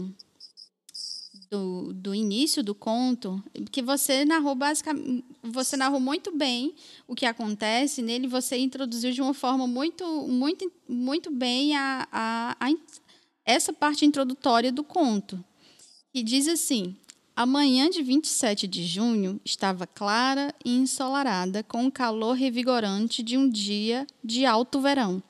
[1.51, 6.75] do, do início do conto, que você narrou basicamente, você narrou muito bem
[7.07, 12.57] o que acontece nele, você introduziu de uma forma muito, muito, muito bem a, a,
[12.59, 12.75] a
[13.45, 15.45] essa parte introdutória do conto,
[16.13, 16.97] que diz assim:
[17.37, 23.37] a manhã de 27 de junho estava clara e ensolarada, com o calor revigorante de
[23.37, 25.21] um dia de alto verão.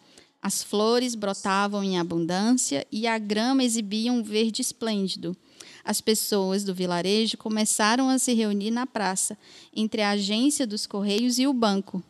[0.42, 5.34] As flores brotavam em abundância e a grama exibia um verde esplêndido.
[5.82, 9.38] As pessoas do vilarejo começaram a se reunir na praça,
[9.74, 12.02] entre a agência dos Correios e o banco,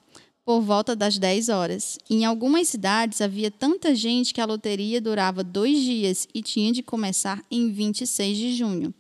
[0.45, 2.01] por volta das 10 horas.
[2.11, 6.83] Em algumas cidades havia tanta gente que a loteria durava dois dias e tinha de
[6.83, 8.93] começar em 26 de junho.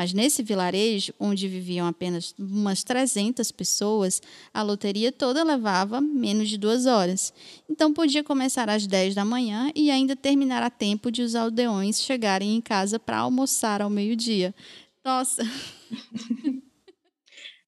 [0.00, 6.56] Mas nesse vilarejo, onde viviam apenas umas 300 pessoas, a loteria toda levava menos de
[6.56, 7.34] duas horas.
[7.68, 12.00] Então podia começar às 10 da manhã e ainda terminar a tempo de os aldeões
[12.00, 14.54] chegarem em casa para almoçar ao meio-dia.
[15.04, 15.42] Nossa!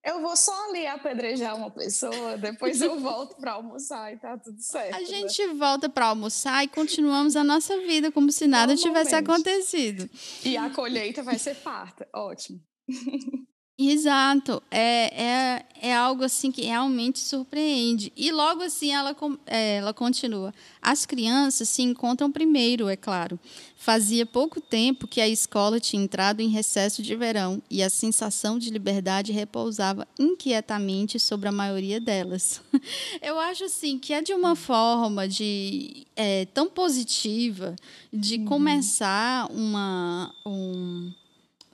[0.05, 4.61] eu vou só ali apedrejar uma pessoa, depois eu volto para almoçar e tá tudo
[4.61, 4.97] certo.
[4.97, 5.05] A né?
[5.05, 10.09] gente volta para almoçar e continuamos a nossa vida como se nada tivesse acontecido.
[10.45, 12.09] E a colheita vai ser farta.
[12.13, 12.61] Ótimo.
[13.79, 18.13] Exato, é, é, é algo assim que realmente surpreende.
[18.15, 20.55] E logo assim ela, é, ela continua.
[20.81, 23.41] As crianças se encontram primeiro, é claro.
[23.75, 28.59] Fazia pouco tempo que a escola tinha entrado em recesso de verão e a sensação
[28.59, 32.61] de liberdade repousava inquietamente sobre a maioria delas.
[33.23, 37.75] Eu acho assim que é de uma forma de é, tão positiva
[38.13, 38.45] de uhum.
[38.45, 41.11] começar uma, um,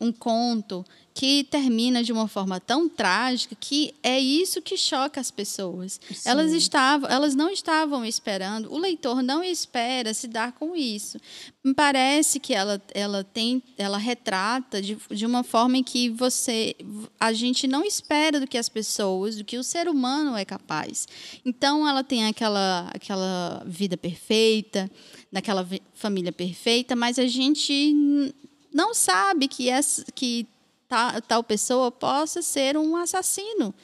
[0.00, 0.84] um conto
[1.18, 6.00] que termina de uma forma tão trágica que é isso que choca as pessoas.
[6.14, 6.28] Sim.
[6.30, 11.18] Elas estavam, elas não estavam esperando, o leitor não espera se dar com isso.
[11.64, 16.76] Me parece que ela, ela tem, ela retrata de, de uma forma em que você,
[17.18, 21.08] a gente não espera do que as pessoas, do que o ser humano é capaz.
[21.44, 24.88] Então ela tem aquela, aquela vida perfeita,
[25.32, 28.32] naquela família perfeita, mas a gente
[28.72, 30.46] não sabe que essa, que
[30.88, 33.74] tal pessoa possa ser um assassino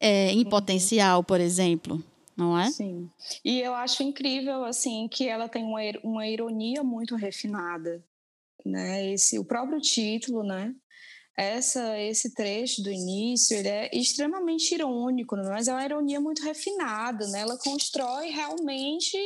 [0.00, 0.50] é, em uhum.
[0.50, 2.02] potencial, por exemplo,
[2.36, 2.70] não é?
[2.70, 3.08] Sim.
[3.44, 8.04] E eu acho incrível assim que ela tem uma, uma ironia muito refinada,
[8.64, 9.12] né?
[9.12, 10.74] Esse o próprio título, né?
[11.36, 15.48] Essa esse trecho do início ele é extremamente irônico, né?
[15.48, 17.40] mas é uma ironia muito refinada, né?
[17.40, 19.16] Ela constrói realmente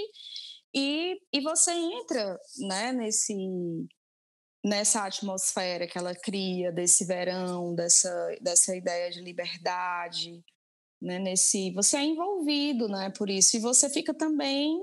[0.75, 2.93] e, e você entra, né?
[2.93, 3.35] Nesse
[4.67, 10.45] nessa atmosfera que ela cria desse verão, dessa, dessa ideia de liberdade,
[11.01, 11.21] né?
[11.21, 13.13] Nesse, você é envolvido, né?
[13.17, 14.77] Por isso e você fica também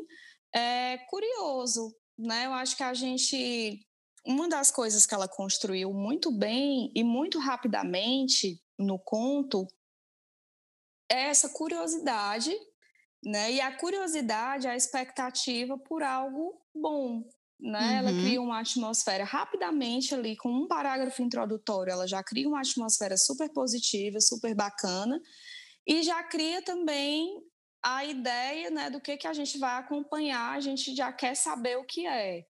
[0.55, 2.45] é, curioso, né?
[2.45, 3.85] Eu acho que a gente
[4.25, 9.67] uma das coisas que ela construiu muito bem e muito rapidamente no conto
[11.11, 12.55] é essa curiosidade,
[13.21, 13.51] né?
[13.51, 17.27] E a curiosidade, a expectativa por algo bom,
[17.63, 17.79] né?
[17.79, 17.97] Uhum.
[17.97, 23.15] Ela cria uma atmosfera rapidamente ali, com um parágrafo introdutório, ela já cria uma atmosfera
[23.15, 25.19] super positiva, super bacana,
[25.87, 27.41] e já cria também
[27.81, 31.77] a ideia né, do que, que a gente vai acompanhar, a gente já quer saber
[31.77, 32.45] o que é.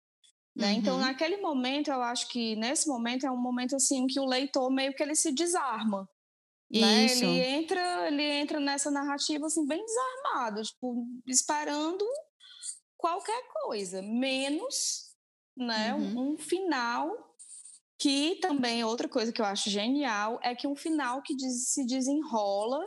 [0.55, 0.74] Né?
[0.74, 0.99] Então, uhum.
[0.99, 4.70] Então, naquele momento, eu acho que nesse momento é um momento assim que o leitor
[4.72, 6.07] meio que ele se desarma.
[6.70, 7.05] Né?
[7.05, 12.05] Ele entra, ele entra nessa narrativa assim bem desarmado, tipo, esperando
[13.02, 15.10] qualquer coisa, menos
[15.58, 16.34] né, uhum.
[16.34, 17.12] um final
[17.99, 21.86] que também outra coisa que eu acho genial é que um final que diz, se
[21.86, 22.80] desenrola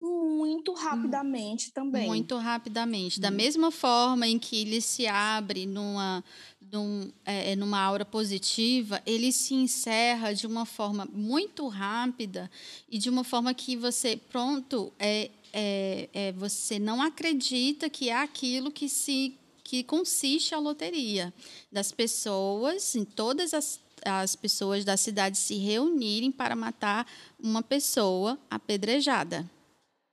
[0.00, 0.74] muito hum.
[0.74, 2.06] rapidamente também.
[2.06, 3.20] Muito rapidamente.
[3.20, 6.24] Da mesma forma em que ele se abre numa
[6.72, 12.50] num, é, é, numa aura positiva, ele se encerra de uma forma muito rápida
[12.88, 18.16] e de uma forma que você, pronto, é, é, é, você não acredita que é
[18.16, 19.36] aquilo que se
[19.70, 21.32] que consiste a loteria
[21.70, 27.06] das pessoas, em todas as, as pessoas da cidade se reunirem para matar
[27.38, 29.48] uma pessoa apedrejada.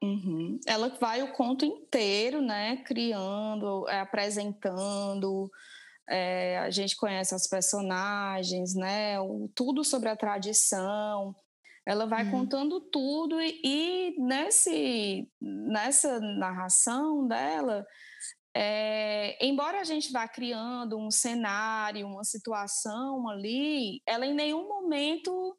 [0.03, 0.59] Uhum.
[0.67, 2.77] Ela vai o conto inteiro, né?
[2.85, 5.49] Criando, é, apresentando.
[6.07, 9.19] É, a gente conhece as personagens, né?
[9.19, 11.35] O, tudo sobre a tradição.
[11.83, 12.31] Ela vai uhum.
[12.31, 17.87] contando tudo e, e, nesse, nessa narração dela,
[18.59, 25.55] é, embora a gente vá criando um cenário, uma situação ali, ela em nenhum momento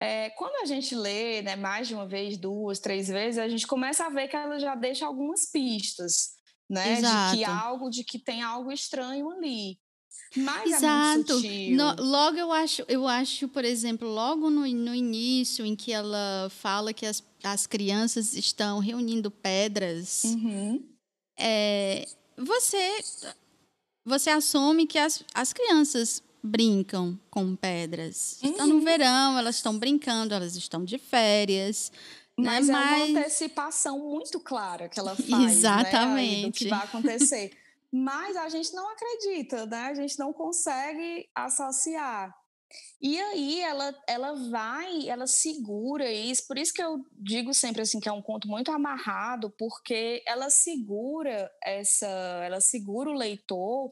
[0.00, 3.66] é, quando a gente lê né, mais de uma vez, duas, três vezes, a gente
[3.66, 6.30] começa a ver que ela já deixa algumas pistas,
[6.70, 7.00] né?
[7.00, 7.32] Exato.
[7.32, 9.78] De que algo, de que tem algo estranho ali.
[10.34, 11.38] Mas Exato.
[11.44, 15.92] É no, logo eu acho, eu acho, por exemplo, logo no, no início em que
[15.92, 20.82] ela fala que as, as crianças estão reunindo pedras, uhum.
[21.38, 22.08] é,
[22.44, 23.04] você
[24.04, 28.38] você assume que as, as crianças brincam com pedras.
[28.42, 28.50] Uhum.
[28.50, 31.92] Está no verão, elas estão brincando, elas estão de férias.
[32.36, 32.44] Né?
[32.44, 32.74] Mas, né?
[32.74, 36.42] é uma antecipação muito clara que ela faz Exatamente.
[36.42, 36.46] Né?
[36.46, 37.52] do que vai acontecer.
[37.94, 39.84] Mas a gente não acredita, né?
[39.84, 42.34] A gente não consegue associar.
[43.00, 47.98] E aí ela, ela vai, ela segura isso, por isso que eu digo sempre assim
[47.98, 52.06] que é um conto muito amarrado, porque ela segura essa,
[52.44, 53.90] ela segura o leitor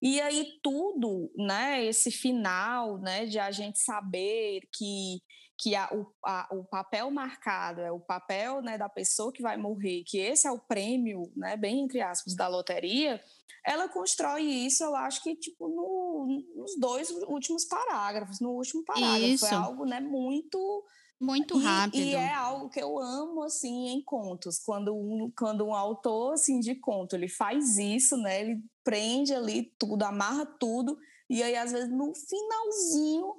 [0.00, 5.20] e aí tudo, né, esse final, né, de a gente saber que
[5.58, 9.56] que a, o, a, o papel marcado é o papel né, da pessoa que vai
[9.56, 13.20] morrer, que esse é o prêmio, né, bem entre aspas, da loteria,
[13.66, 19.16] ela constrói isso, eu acho que tipo no, nos dois últimos parágrafos, no último parágrafo,
[19.16, 19.46] é isso.
[19.46, 20.84] é algo né, muito
[21.20, 22.00] muito rápido.
[22.00, 24.60] E, e, é algo que eu amo, assim, em contos.
[24.60, 28.40] Quando um, quando um autor, assim, de conto, ele faz isso, né?
[28.40, 30.96] Ele prende ali tudo, amarra tudo.
[31.28, 33.34] E aí, às vezes, no finalzinho...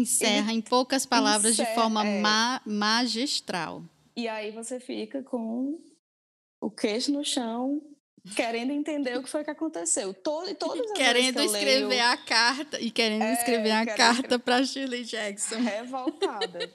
[0.00, 2.20] Encerra em poucas palavras encerra, de forma é.
[2.20, 3.82] ma magistral.
[4.16, 5.78] E aí você fica com
[6.60, 7.80] o queixo no chão,
[8.34, 10.12] querendo entender o que foi que aconteceu.
[10.12, 14.64] Todo, todas as querendo escrever leio, a carta e querendo é, escrever a carta para
[14.64, 15.56] Shirley Jackson.
[15.56, 16.72] Revoltada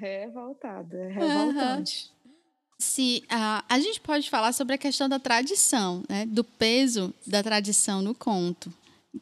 [0.00, 2.10] revoltada, é revoltante.
[2.24, 2.30] Uhum.
[2.78, 6.24] Se, uh, a gente pode falar sobre a questão da tradição, né?
[6.24, 8.72] do peso da tradição no conto,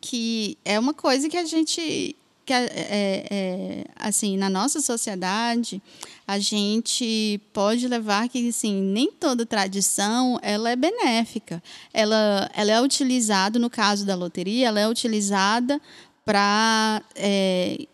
[0.01, 2.15] que é uma coisa que a gente,
[2.49, 5.83] que é, é, é, assim, na nossa sociedade,
[6.27, 11.63] a gente pode levar que, assim, nem toda tradição ela é benéfica.
[11.93, 15.79] Ela, ela é utilizada, no caso da loteria, ela é utilizada
[16.25, 17.87] para é,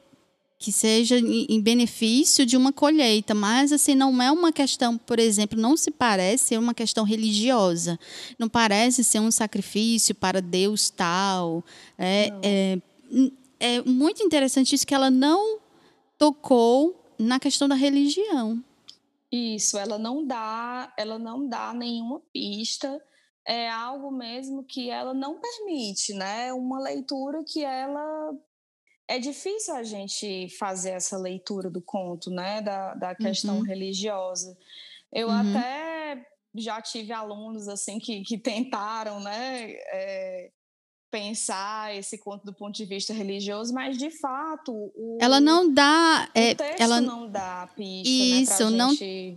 [0.56, 5.60] que seja em benefício de uma colheita, mas assim não é uma questão, por exemplo,
[5.60, 7.98] não se parece ser uma questão religiosa,
[8.38, 11.64] não parece ser um sacrifício para Deus tal.
[11.98, 12.78] É,
[13.64, 15.58] é, muito interessante isso que ela não
[16.18, 18.62] tocou na questão da religião.
[19.32, 23.02] Isso, ela não dá, ela não dá nenhuma pista.
[23.46, 26.52] É algo mesmo que ela não permite, né?
[26.52, 28.32] Uma leitura que ela
[29.08, 33.62] é difícil a gente fazer essa leitura do conto, né, da, da questão uhum.
[33.62, 34.56] religiosa.
[35.12, 35.34] Eu uhum.
[35.34, 40.50] até já tive alunos assim que, que tentaram, né, é,
[41.14, 46.28] pensar esse conto do ponto de vista religioso, mas de fato o, ela não dá,
[46.34, 49.36] o é, texto ela não dá pista, isso né, não gente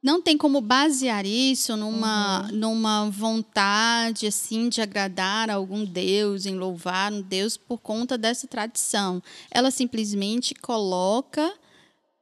[0.00, 2.56] não tem como basear isso numa, uhum.
[2.56, 8.46] numa vontade assim de agradar a algum Deus, em louvar um Deus por conta dessa
[8.46, 9.20] tradição.
[9.50, 11.52] Ela simplesmente coloca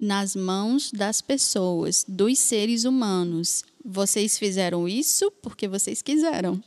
[0.01, 3.63] nas mãos das pessoas, dos seres humanos.
[3.85, 6.63] Vocês fizeram isso porque vocês quiseram.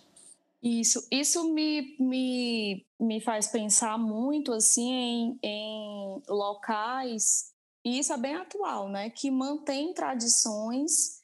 [0.61, 7.53] Isso, isso me, me, me faz pensar muito assim em, em locais
[7.87, 9.09] e isso é bem atual, né?
[9.09, 11.21] Que mantém tradições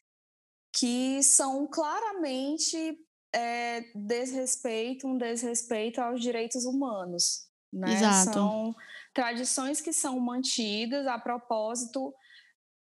[0.72, 2.98] que são claramente
[3.34, 7.48] é, desrespeito, um desrespeito aos direitos humanos.
[7.70, 7.92] Né?
[7.92, 8.32] Exato.
[8.32, 8.74] São
[9.12, 12.14] tradições que são mantidas a propósito.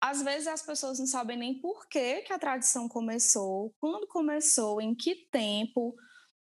[0.01, 4.81] Às vezes as pessoas não sabem nem por que, que a tradição começou, quando começou,
[4.81, 5.93] em que tempo.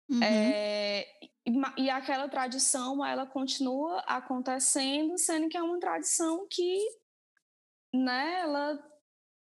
[0.08, 0.22] Uhum.
[0.22, 1.06] É,
[1.46, 6.78] e, e aquela tradição ela continua acontecendo, sendo que é uma tradição que
[7.92, 8.78] né, ela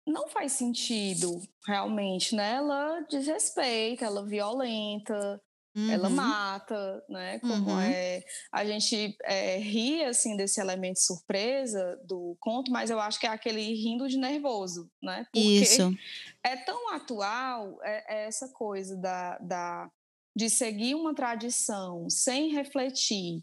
[0.07, 2.55] não faz sentido realmente, né?
[2.55, 5.41] Ela desrespeita, ela violenta,
[5.75, 5.91] Uhum.
[5.91, 7.39] Ela mata, né?
[7.39, 7.79] Como uhum.
[7.79, 8.23] é.
[8.51, 13.29] A gente é, ri assim desse elemento surpresa do conto, mas eu acho que é
[13.29, 15.25] aquele rindo de nervoso, né?
[15.31, 15.93] Porque Isso.
[16.43, 19.91] é tão atual é, é essa coisa da, da
[20.35, 23.41] de seguir uma tradição sem refletir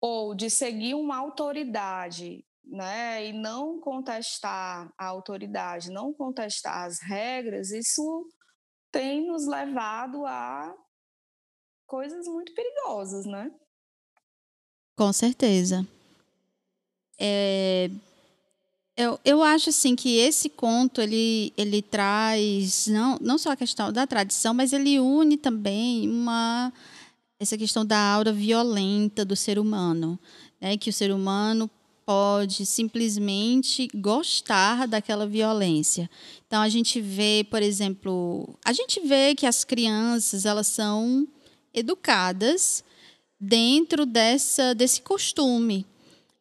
[0.00, 7.70] ou de seguir uma autoridade né, e não contestar a autoridade, não contestar as regras,
[7.70, 8.28] isso
[8.90, 10.74] tem nos levado a
[11.86, 13.50] coisas muito perigosas, né?
[14.96, 15.86] Com certeza.
[17.18, 17.88] É,
[18.96, 23.92] eu, eu acho assim que esse conto ele, ele traz não, não só a questão
[23.92, 26.72] da tradição, mas ele une também uma
[27.38, 30.18] essa questão da aura violenta do ser humano,
[30.58, 30.78] né?
[30.78, 31.70] Que o ser humano
[32.06, 36.08] pode simplesmente gostar daquela violência.
[36.46, 41.28] Então a gente vê, por exemplo, a gente vê que as crianças elas são
[41.74, 42.82] educadas
[43.38, 45.84] dentro dessa desse costume,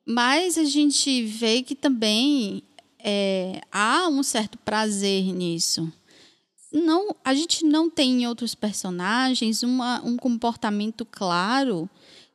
[0.06, 2.62] mas a gente vê que também
[3.00, 5.92] é, há um certo prazer nisso.
[6.72, 11.90] Não, a gente não tem em outros personagens uma, um comportamento claro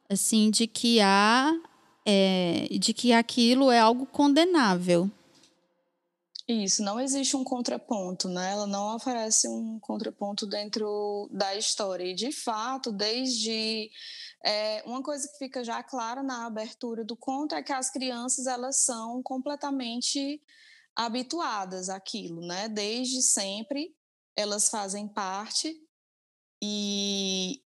[0.09, 1.55] assim de que há
[2.05, 5.11] é, de que aquilo é algo condenável.
[6.53, 8.51] Isso, não existe um contraponto, né?
[8.51, 12.03] Ela não oferece um contraponto dentro da história.
[12.03, 13.89] E, de fato, desde.
[14.45, 18.49] É, uma coisa que fica já clara na abertura do conto é que as crianças
[18.49, 20.43] elas são completamente
[20.97, 22.69] habituadas àquilo, né?
[22.69, 23.95] Desde sempre
[24.35, 25.81] elas fazem parte
[26.61, 27.63] e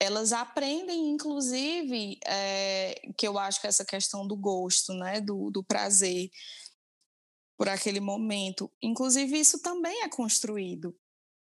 [0.00, 5.62] elas aprendem, inclusive, é, que eu acho que essa questão do gosto, né, do, do
[5.62, 6.30] prazer
[7.56, 10.94] por aquele momento, inclusive isso também é construído,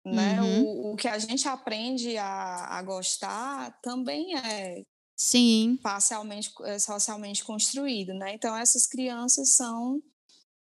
[0.04, 0.40] né?
[0.40, 0.64] Uhum.
[0.64, 4.82] O, o, que a gente aprende a, a gostar também é
[5.16, 5.78] Sim.
[5.82, 8.34] parcialmente, é socialmente construído, né?
[8.34, 10.02] Então essas crianças são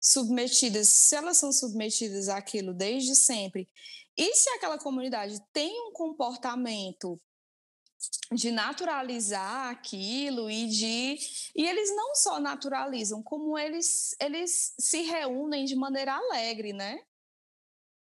[0.01, 3.69] submetidas, se elas são submetidas àquilo desde sempre,
[4.17, 7.19] e se aquela comunidade tem um comportamento
[8.31, 11.17] de naturalizar aquilo e de
[11.55, 16.99] e eles não só naturalizam como eles eles se reúnem de maneira alegre né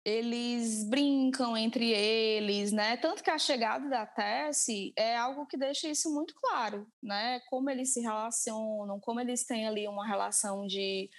[0.06, 5.90] eles brincam entre eles né tanto que a chegada da Tessie é algo que deixa
[5.90, 11.10] isso muito claro né como eles se relacionam como eles têm ali uma relação de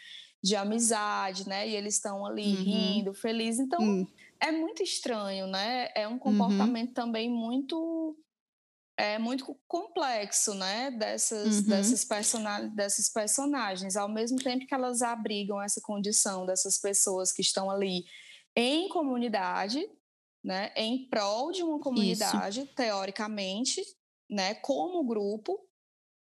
[0.42, 2.62] de amizade né e eles estão ali uhum.
[2.62, 4.06] rindo felizes então uhum.
[4.40, 6.18] é muito estranho né é um uhum.
[6.18, 6.94] comportamento uhum.
[6.94, 8.16] também muito
[9.00, 11.62] é muito complexo, né, dessas, uhum.
[11.62, 17.40] dessas, persona dessas personagens, ao mesmo tempo que elas abrigam essa condição dessas pessoas que
[17.40, 18.04] estão ali
[18.54, 19.82] em comunidade,
[20.44, 22.74] né, em prol de uma comunidade, Isso.
[22.74, 23.82] teoricamente,
[24.28, 25.58] né, como grupo,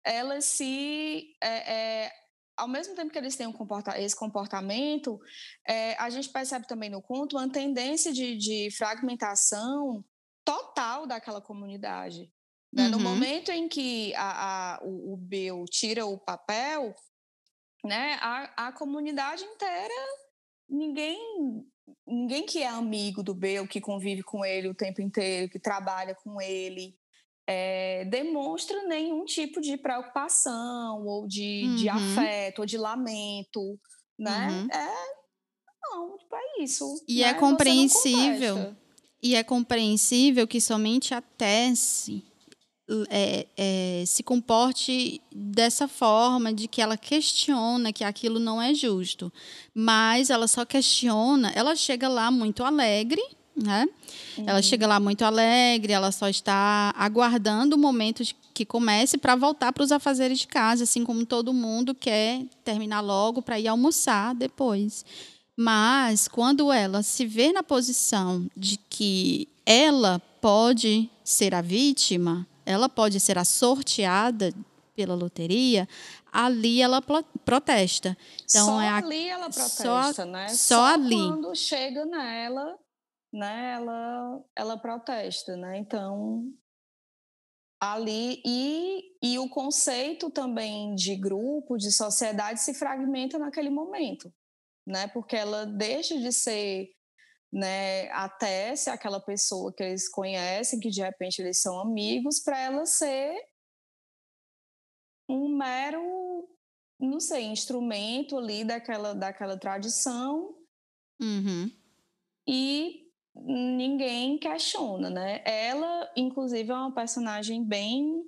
[0.04, 2.12] elas se é, é,
[2.56, 5.18] ao mesmo tempo que eles têm um comporta esse comportamento,
[5.66, 10.04] é, a gente percebe também no conto uma tendência de, de fragmentação
[10.44, 12.32] total daquela comunidade.
[12.72, 12.84] Né?
[12.84, 12.90] Uhum.
[12.90, 16.94] No momento em que a, a, o, o Bill tira o papel,
[17.84, 19.94] né, a, a comunidade inteira,
[20.68, 21.64] ninguém
[22.06, 26.14] ninguém que é amigo do Bill, que convive com ele o tempo inteiro, que trabalha
[26.14, 26.94] com ele,
[27.46, 31.76] é, demonstra nenhum tipo de preocupação ou de, uhum.
[31.76, 33.80] de afeto ou de lamento,
[34.18, 34.48] né?
[34.50, 34.68] Uhum.
[34.70, 35.18] É,
[35.82, 37.04] não, tipo, é isso.
[37.08, 37.30] E é né?
[37.32, 38.76] é compreensível.
[39.22, 42.27] E é compreensível que somente a Tessie
[43.10, 49.32] é, é, se comporte dessa forma, de que ela questiona que aquilo não é justo.
[49.74, 53.22] Mas ela só questiona, ela chega lá muito alegre,
[53.54, 53.86] né?
[54.36, 54.44] Uhum.
[54.46, 59.36] Ela chega lá muito alegre, ela só está aguardando o momento de que comece para
[59.36, 63.68] voltar para os afazeres de casa, assim como todo mundo quer terminar logo para ir
[63.68, 65.04] almoçar depois.
[65.56, 72.86] Mas quando ela se vê na posição de que ela pode ser a vítima, ela
[72.86, 74.52] pode ser a sorteada
[74.94, 75.88] pela loteria,
[76.30, 77.00] ali ela
[77.44, 78.14] protesta.
[78.44, 80.48] Então, só é a, ali ela protesta, só, né?
[80.48, 81.16] Só, só ali.
[81.16, 82.78] quando chega nela,
[83.32, 85.78] né, ela, ela protesta, né?
[85.78, 86.52] Então,
[87.80, 94.30] ali e, e o conceito também de grupo, de sociedade se fragmenta naquele momento,
[94.86, 95.08] né?
[95.08, 96.90] Porque ela deixa de ser
[97.52, 102.60] né, até se aquela pessoa que eles conhecem, que de repente eles são amigos, para
[102.60, 103.34] ela ser
[105.28, 106.48] um mero,
[107.00, 110.54] não sei, instrumento ali daquela, daquela tradição.
[111.20, 111.70] Uhum.
[112.46, 115.42] E ninguém questiona, né?
[115.44, 118.22] Ela, inclusive, é uma personagem bem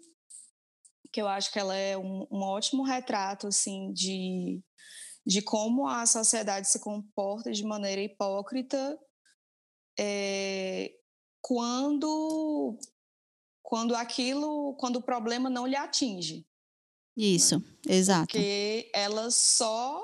[1.13, 4.63] que eu acho que ela é um, um ótimo retrato assim de
[5.27, 8.99] de como a sociedade se comporta de maneira hipócrita
[10.01, 10.95] é,
[11.43, 12.79] quando
[13.63, 16.45] quando aquilo quando o problema não lhe atinge né?
[17.17, 17.97] isso né?
[17.97, 20.03] exato porque ela só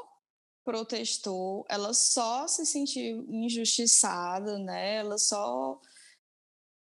[0.63, 5.81] protestou ela só se sentiu injustiçada né ela só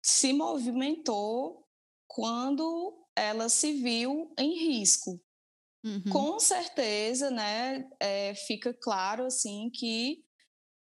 [0.05, 1.67] se movimentou
[2.07, 5.19] quando ela se viu em risco
[5.85, 6.03] Uhum.
[6.11, 10.26] Com certeza, né, é, fica claro assim que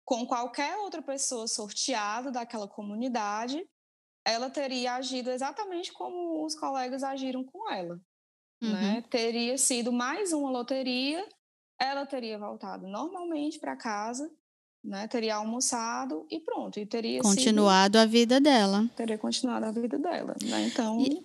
[0.09, 3.63] com qualquer outra pessoa sorteada daquela comunidade,
[4.25, 8.01] ela teria agido exatamente como os colegas agiram com ela.
[8.59, 8.69] Né?
[8.69, 8.73] Uhum.
[8.73, 9.03] Né?
[9.07, 11.23] Teria sido mais uma loteria,
[11.77, 14.31] ela teria voltado normalmente para casa,
[14.83, 15.07] né?
[15.07, 16.79] teria almoçado e pronto.
[16.79, 18.01] E teria continuado sido...
[18.01, 18.89] a vida dela.
[18.95, 20.35] Teria continuado a vida dela.
[20.41, 20.69] Né?
[20.69, 20.99] Então.
[21.01, 21.23] E...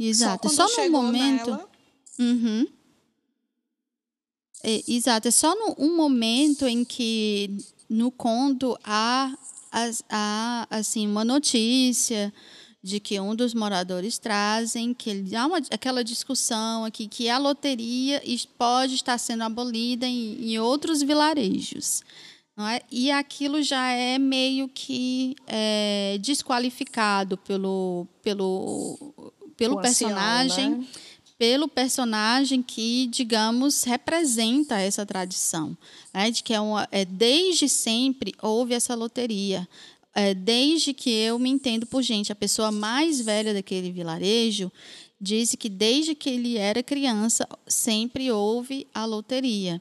[0.00, 0.48] Exato.
[0.48, 1.52] Só, Só no momento.
[1.52, 1.70] Nela,
[2.18, 2.66] Uhum.
[4.62, 7.56] É, exato, é só no, um momento em que
[7.88, 9.32] no conto há,
[10.08, 12.32] há assim, uma notícia
[12.82, 17.36] de que um dos moradores trazem que ele há uma, aquela discussão aqui que a
[17.36, 18.22] loteria
[18.56, 22.02] pode estar sendo abolida em, em outros vilarejos.
[22.58, 22.82] É?
[22.90, 30.70] E aquilo já é meio que é, desqualificado pelo, pelo, pelo personagem.
[30.70, 30.86] né?
[31.40, 35.74] Pelo personagem que, digamos, representa essa tradição,
[36.12, 36.30] né?
[36.30, 39.66] de que é, uma, é desde sempre houve essa loteria.
[40.14, 44.70] É, desde que eu me entendo por gente, a pessoa mais velha daquele vilarejo
[45.18, 49.80] disse que desde que ele era criança sempre houve a loteria.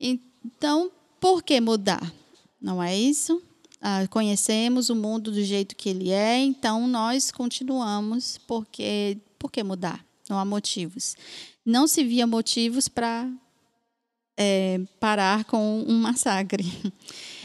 [0.00, 0.90] Então,
[1.20, 2.10] por que mudar?
[2.58, 3.42] Não é isso?
[3.82, 9.62] Ah, conhecemos o mundo do jeito que ele é, então nós continuamos, porque por que
[9.62, 10.06] mudar?
[10.28, 11.16] Não há motivos.
[11.64, 13.28] Não se via motivos para
[14.36, 16.64] é, parar com um massacre.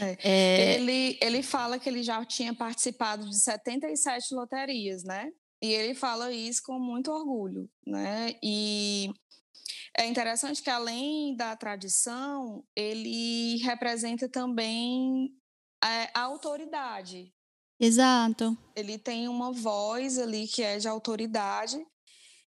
[0.00, 0.18] É.
[0.24, 0.74] É...
[0.74, 5.30] Ele, ele fala que ele já tinha participado de 77 loterias, né?
[5.62, 8.34] E ele fala isso com muito orgulho, né?
[8.42, 9.12] E
[9.96, 15.30] é interessante que, além da tradição, ele representa também
[15.80, 17.32] a, a autoridade.
[17.78, 18.56] Exato.
[18.74, 21.84] Ele tem uma voz ali que é de autoridade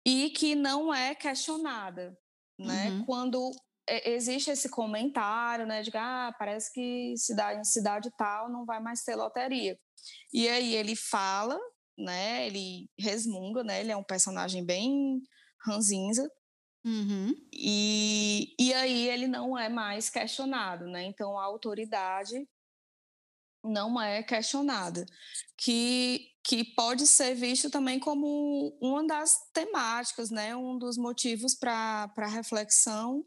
[0.05, 2.17] e que não é questionada,
[2.59, 2.91] né?
[2.91, 3.05] Uhum.
[3.05, 3.51] Quando
[3.87, 8.79] existe esse comentário, né, de que ah, parece que cidade em cidade tal não vai
[8.79, 9.77] mais ter loteria.
[10.33, 11.59] E aí ele fala,
[11.97, 15.21] né, ele resmunga, né, ele é um personagem bem
[15.65, 16.27] ranzinza,
[16.85, 17.33] Uhum.
[17.51, 21.03] E, e aí ele não é mais questionado, né?
[21.03, 22.47] Então a autoridade
[23.65, 25.05] não é questionada.
[25.57, 30.55] Que que pode ser visto também como uma das temáticas, né?
[30.55, 33.25] um dos motivos para reflexão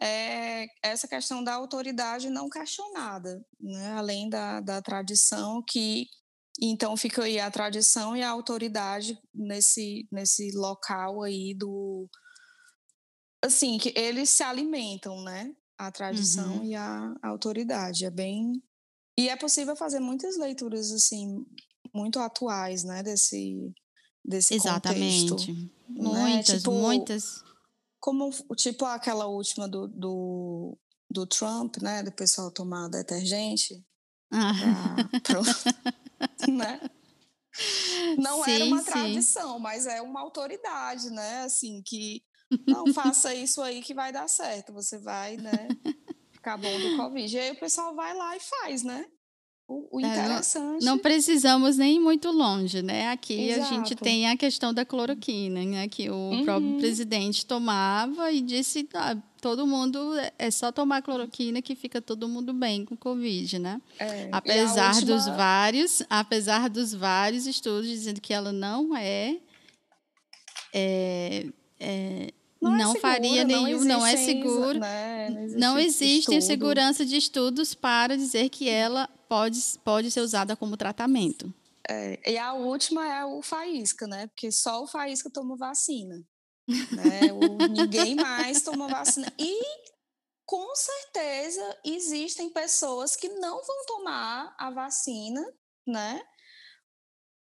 [0.00, 3.92] é essa questão da autoridade não questionada, né?
[3.94, 6.06] além da, da tradição que
[6.60, 12.08] então fica aí a tradição e a autoridade nesse, nesse local aí do
[13.44, 15.52] assim que eles se alimentam, né?
[15.76, 16.64] A tradição uhum.
[16.64, 18.62] e a, a autoridade é bem
[19.16, 21.44] e é possível fazer muitas leituras assim
[21.94, 23.72] muito atuais, né, desse
[24.24, 25.30] desse Exatamente.
[25.30, 25.52] contexto.
[25.52, 25.68] Né?
[25.88, 26.56] Muitas, né?
[26.58, 27.44] tipo, muitas.
[28.00, 30.78] Como tipo aquela última do, do,
[31.10, 33.84] do Trump, né, do pessoal tomar detergente.
[34.32, 34.52] Ah.
[35.22, 35.40] Pra,
[36.48, 36.80] né?
[38.18, 38.90] Não sim, era uma sim.
[38.90, 41.42] tradição, mas é uma autoridade, né?
[41.42, 42.22] Assim, que
[42.66, 44.72] não faça isso aí que vai dar certo.
[44.72, 45.68] Você vai, né?
[46.44, 47.34] Ficar bom do Covid.
[47.34, 49.06] E aí o pessoal vai lá e faz, né?
[49.66, 50.82] O, interessante.
[50.82, 53.08] É, não, não, precisamos nem ir muito longe, né?
[53.08, 53.62] Aqui Exato.
[53.62, 55.88] a gente tem a questão da cloroquina, né?
[55.88, 56.44] Que o uhum.
[56.44, 59.98] próprio presidente tomava e disse: ah, todo mundo
[60.38, 63.80] é só tomar cloroquina que fica todo mundo bem com Covid, né?
[63.98, 65.16] É, apesar última...
[65.16, 69.38] dos vários, apesar dos vários estudos dizendo que ela não é,
[70.74, 71.46] é,
[71.80, 72.34] é
[72.70, 74.78] não, não é faria nenhum, não, não é seguro.
[74.78, 75.30] Né?
[75.30, 80.56] Não existe, não existe segurança de estudos para dizer que ela pode, pode ser usada
[80.56, 81.52] como tratamento.
[81.88, 84.26] É, e a última é o faísca, né?
[84.28, 86.22] Porque só o faísca toma vacina.
[86.66, 87.32] Né?
[87.32, 89.30] o, ninguém mais toma vacina.
[89.38, 89.60] E
[90.46, 95.42] com certeza existem pessoas que não vão tomar a vacina,
[95.86, 96.22] né?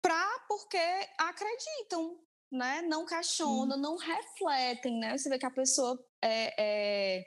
[0.01, 0.79] Pra, porque
[1.19, 2.19] acreditam,
[2.53, 2.83] né?
[2.83, 5.17] Não questionam, não refletem, né?
[5.17, 6.55] Você vê que a pessoa é,
[7.19, 7.25] é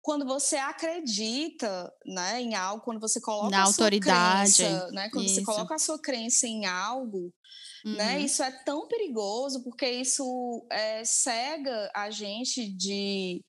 [0.00, 4.50] quando você acredita né, em algo, quando você coloca Na a autoridade.
[4.52, 5.34] sua crença, né, quando Isso.
[5.36, 7.32] você coloca a sua crença em algo,
[7.84, 8.24] né, Uhum.
[8.24, 13.44] isso é tão perigoso porque isso é, cega a gente de,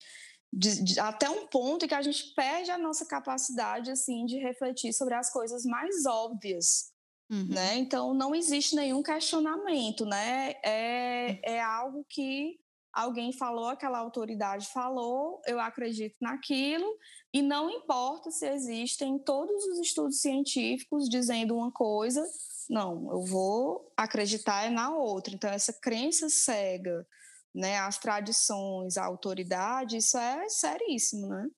[0.52, 4.38] de- de- até um ponto em que a gente perde a nossa capacidade assim de
[4.38, 6.93] refletir sobre as coisas mais óbvias
[7.34, 7.48] Uhum.
[7.50, 7.78] né?
[7.78, 10.54] Então não existe nenhum questionamento, né?
[10.64, 12.60] É, é algo que
[12.94, 16.86] alguém falou, aquela autoridade falou, eu acredito naquilo,
[17.34, 22.24] e não importa se existem todos os estudos científicos dizendo uma coisa,
[22.70, 25.34] não, eu vou acreditar na outra.
[25.34, 27.06] Então essa crença cega,
[27.54, 27.80] né?
[27.80, 31.50] As tradições, a autoridade, isso é seríssimo, né?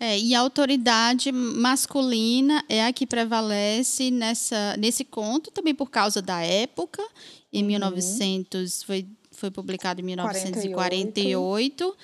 [0.00, 6.20] É, e a autoridade masculina é a que prevalece nessa, nesse conto, também por causa
[6.20, 7.02] da época.
[7.52, 7.68] Em Uhum.
[7.68, 11.96] 1900, foi, foi publicado em 1948.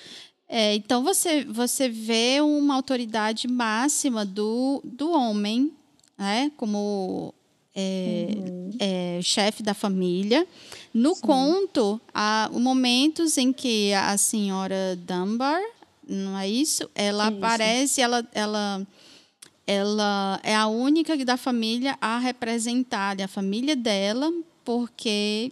[0.47, 5.71] É, então, você, você vê uma autoridade máxima do, do homem,
[6.17, 6.51] né?
[6.55, 7.33] Como
[7.75, 8.69] é, Uhum.
[8.79, 10.47] é, chefe da família.
[10.93, 11.21] No Sim.
[11.21, 15.61] conto, há momentos em que a senhora Dunbar,
[16.07, 16.89] não é isso?
[16.95, 18.85] Ela aparece, ela, ela,
[19.65, 24.31] ela é a única da família a representar a família dela,
[24.63, 25.51] porque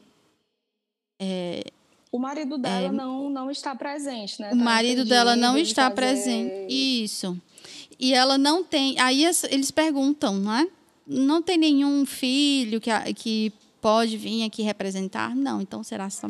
[2.11, 4.49] O marido dela não, não está presente, né?
[4.49, 4.53] É.
[4.53, 6.73] o Tá marido dela não está fazer- presente.
[6.73, 7.35] Isso.
[7.99, 8.99] E ela não tem.
[8.99, 10.67] Aí eles perguntam, não é?
[11.07, 15.35] Não tem nenhum filho que, que pode vir aqui representar?
[15.35, 16.27] Não, então será só.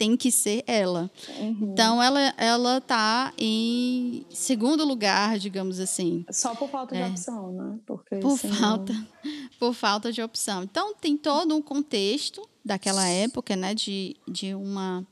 [0.00, 1.10] Tem que ser ela.
[1.38, 1.72] Uhum.
[1.74, 7.06] Então ela ela está em segundo lugar, digamos assim, Só por falta de É.
[7.06, 7.78] opção, né?
[7.84, 9.06] Porque, por senão- falta
[9.58, 10.62] por falta de opção.
[10.62, 15.06] Então tem todo um contexto daquela época, né, de, de uma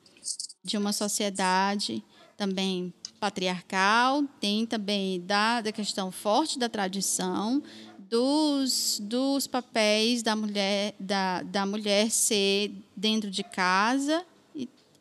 [0.64, 2.03] de uma sociedade
[2.34, 7.62] também patriarcal, tem também da, da questão forte da tradição,
[8.09, 14.24] dos, dos papéis da mulher da, da mulher ser dentro de casa.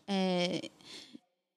[0.07, 0.69] É,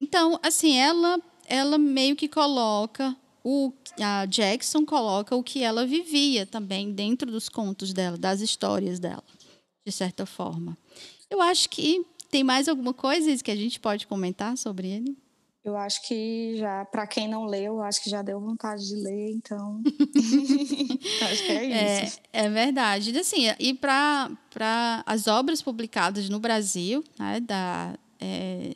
[0.01, 6.47] então, assim, ela ela meio que coloca o a Jackson coloca o que ela vivia
[6.47, 9.25] também dentro dos contos dela, das histórias dela,
[9.85, 10.77] de certa forma.
[11.29, 15.17] Eu acho que tem mais alguma coisa Isa, que a gente pode comentar sobre ele?
[15.63, 19.31] Eu acho que já, para quem não leu, acho que já deu vontade de ler,
[19.33, 19.83] então.
[21.31, 22.19] acho que é isso.
[22.33, 23.19] É, é verdade.
[23.19, 24.31] Assim, e para
[25.05, 28.73] as obras publicadas no Brasil, né, da, é,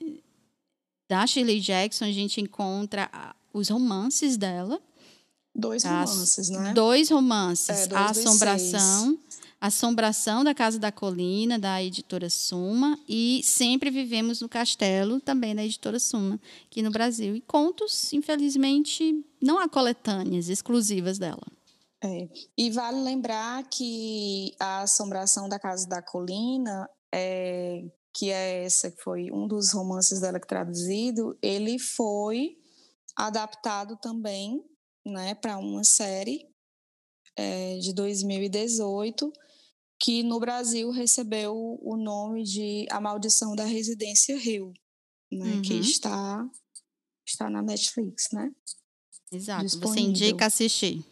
[1.09, 3.11] da Shirley Jackson, a gente encontra
[3.53, 4.80] os romances dela.
[5.55, 6.72] Dois romances, né?
[6.72, 7.68] Dois romances.
[7.68, 9.18] É, dois a Assombração.
[9.61, 15.64] Assombração da Casa da Colina, da editora Suma, e Sempre Vivemos no Castelo, também da
[15.64, 17.34] editora Suma, aqui no Brasil.
[17.34, 21.47] E contos, infelizmente, não há coletâneas exclusivas dela.
[22.03, 22.28] É.
[22.59, 27.84] E vale lembrar que a Assombração da Casa da Colina, é,
[28.14, 32.56] que é essa que foi um dos romances dela que traduzido, ele foi
[33.16, 34.64] adaptado também
[35.04, 36.48] né, para uma série
[37.36, 39.32] é, de 2018,
[40.00, 44.72] que no Brasil recebeu o nome de A Maldição da Residência Rio,
[45.32, 45.80] né, que Uhum.
[45.80, 46.48] está,
[47.26, 48.52] está na Netflix, né?
[49.32, 49.62] Exato.
[49.68, 50.10] Você Disponível.
[50.10, 51.04] indica assistir.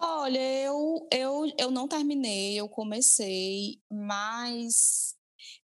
[0.00, 5.14] Olha, eu, eu, eu não terminei, eu comecei, mas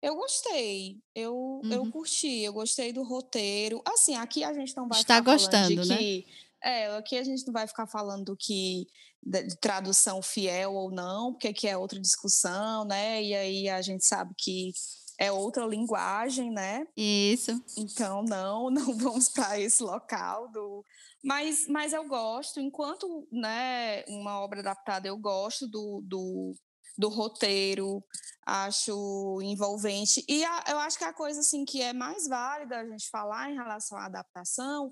[0.01, 1.91] eu gostei, eu, eu Uhum.
[1.91, 3.81] curti, eu gostei do roteiro.
[3.85, 5.97] Assim, aqui a gente não vai Está ficar falando gostando, de né?
[5.97, 6.25] que.
[6.63, 8.87] É, aqui a gente não vai ficar falando que
[9.23, 13.21] de tradução fiel ou não, porque aqui é outra discussão, né?
[13.21, 14.71] E aí a gente sabe que
[15.19, 16.85] é outra linguagem, né?
[16.95, 17.51] Isso.
[17.77, 20.83] Então, não, não vamos para esse local do.
[21.23, 26.53] Mas, mas eu gosto, enquanto né, uma obra adaptada, eu gosto do, do,
[26.97, 28.03] do roteiro,
[28.45, 30.23] acho envolvente.
[30.27, 33.51] E a- eu acho que a coisa assim, que é mais válida a gente falar
[33.51, 34.91] em relação à adaptação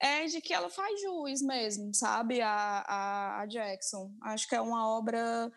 [0.00, 2.40] é de que ela faz jus mesmo, sabe?
[2.40, 4.10] A, a, a Jackson.
[4.22, 5.50] Acho que é uma obra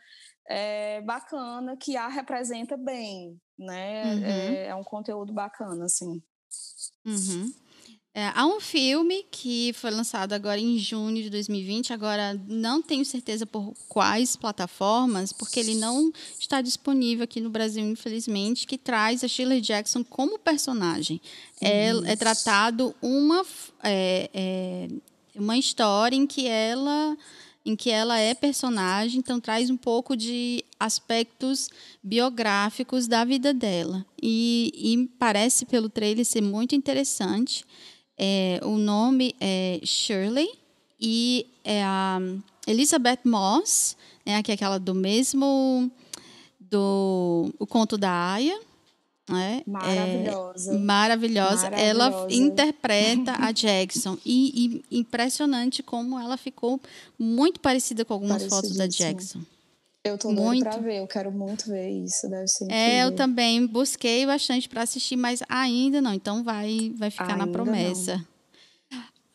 [0.47, 4.13] é, bacana que a representa bem, né?
[4.15, 4.23] Uhum.
[4.23, 6.21] É, é um conteúdo bacana, assim.
[7.05, 7.53] Uhum.
[8.17, 11.93] É, há um filme que foi lançado agora em junho de 2020.
[11.93, 17.85] Agora não tenho certeza por quais plataformas, porque ele não está disponível aqui no Brasil,
[17.85, 21.21] infelizmente, que traz a Shirley Jackson como personagem.
[21.61, 23.45] É, é tratado uma,
[23.83, 24.87] é, é,
[25.35, 27.15] uma história em que ela
[27.63, 31.69] em que ela é personagem, então traz um pouco de aspectos
[32.01, 34.05] biográficos da vida dela.
[34.23, 37.65] E, e parece, pelo trailer, ser muito interessante.
[38.17, 40.49] É, o nome é Shirley
[40.99, 42.19] e é a
[42.65, 43.95] Elizabeth Moss,
[44.25, 45.91] né, que é aquela do mesmo
[46.59, 48.59] do o conto da Aya.
[49.29, 49.61] Né?
[49.67, 50.73] Maravilhosa.
[50.73, 51.67] É, maravilhosa.
[51.67, 54.17] Ela interpreta a Jackson.
[54.25, 56.79] E, e, impressionante como ela ficou
[57.19, 59.41] muito parecida com algumas fotos da Jackson.
[60.07, 62.83] Eu tô muito para ver, eu quero muito ver isso, deve ser incrível.
[62.83, 67.45] É, eu também busquei bastante para assistir, mas ainda não, então vai vai ficar ainda
[67.45, 68.17] na promessa.
[68.17, 68.37] Não.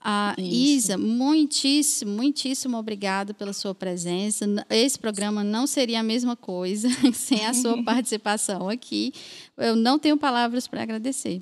[0.05, 4.45] Ah, Isa, muitíssimo, muitíssimo obrigada pela sua presença.
[4.69, 9.13] Esse programa não seria a mesma coisa sem a sua participação aqui.
[9.57, 11.41] Eu não tenho palavras para agradecer.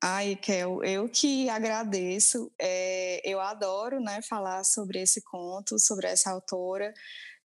[0.00, 2.48] Ai, Kel, eu que agradeço.
[2.56, 6.94] É, eu adoro né, falar sobre esse conto, sobre essa autora.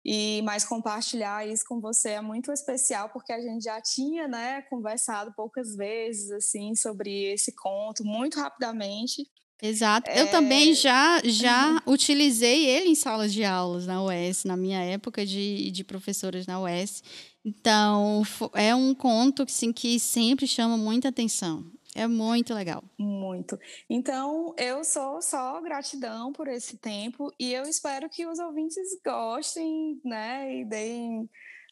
[0.04, 4.62] E mais compartilhar isso com você é muito especial porque a gente já tinha, né,
[4.62, 9.24] conversado poucas vezes assim sobre esse conto muito rapidamente.
[9.62, 10.10] Exato.
[10.10, 10.20] É...
[10.20, 11.92] Eu também já, já uhum.
[11.92, 16.60] utilizei ele em salas de aulas na UES, na minha época de, de professoras na
[16.60, 17.00] UES.
[17.44, 18.22] Então,
[18.54, 21.64] é um conto assim, que sempre chama muita atenção.
[21.94, 22.82] É muito legal.
[22.98, 23.58] Muito.
[23.88, 30.00] Então, eu sou só gratidão por esse tempo e eu espero que os ouvintes gostem,
[30.04, 31.28] né, e deem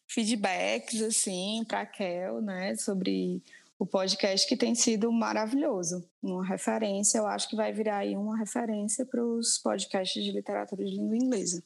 [0.07, 3.41] feedbacks assim para Kel, né, sobre
[3.79, 6.07] o podcast que tem sido maravilhoso.
[6.21, 10.85] Uma referência, eu acho que vai virar aí uma referência para os podcasts de literatura
[10.85, 11.63] de língua inglesa.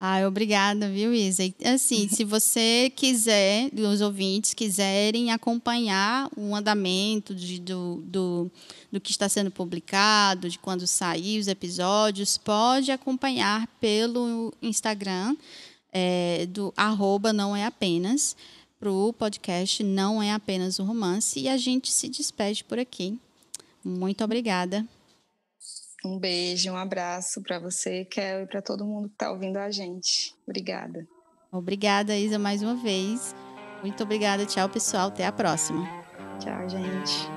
[0.00, 1.42] Ah, obrigada, viu, Isa?
[1.64, 8.50] Assim, se você quiser, os ouvintes quiserem acompanhar o andamento de, do, do,
[8.92, 15.34] do que está sendo publicado, de quando sair os episódios, pode acompanhar pelo Instagram
[15.94, 18.36] é, do arroba não é apenas
[18.80, 23.18] para o podcast Não é apenas um romance e a gente se despede por aqui.
[23.82, 24.86] Muito obrigada.
[26.04, 29.70] Um beijo, um abraço para você, Kel, e para todo mundo que está ouvindo a
[29.70, 30.34] gente.
[30.46, 31.06] Obrigada.
[31.50, 33.34] Obrigada, Isa, mais uma vez.
[33.82, 34.44] Muito obrigada.
[34.44, 35.08] Tchau, pessoal.
[35.08, 35.86] Até a próxima.
[36.40, 37.33] Tchau, gente.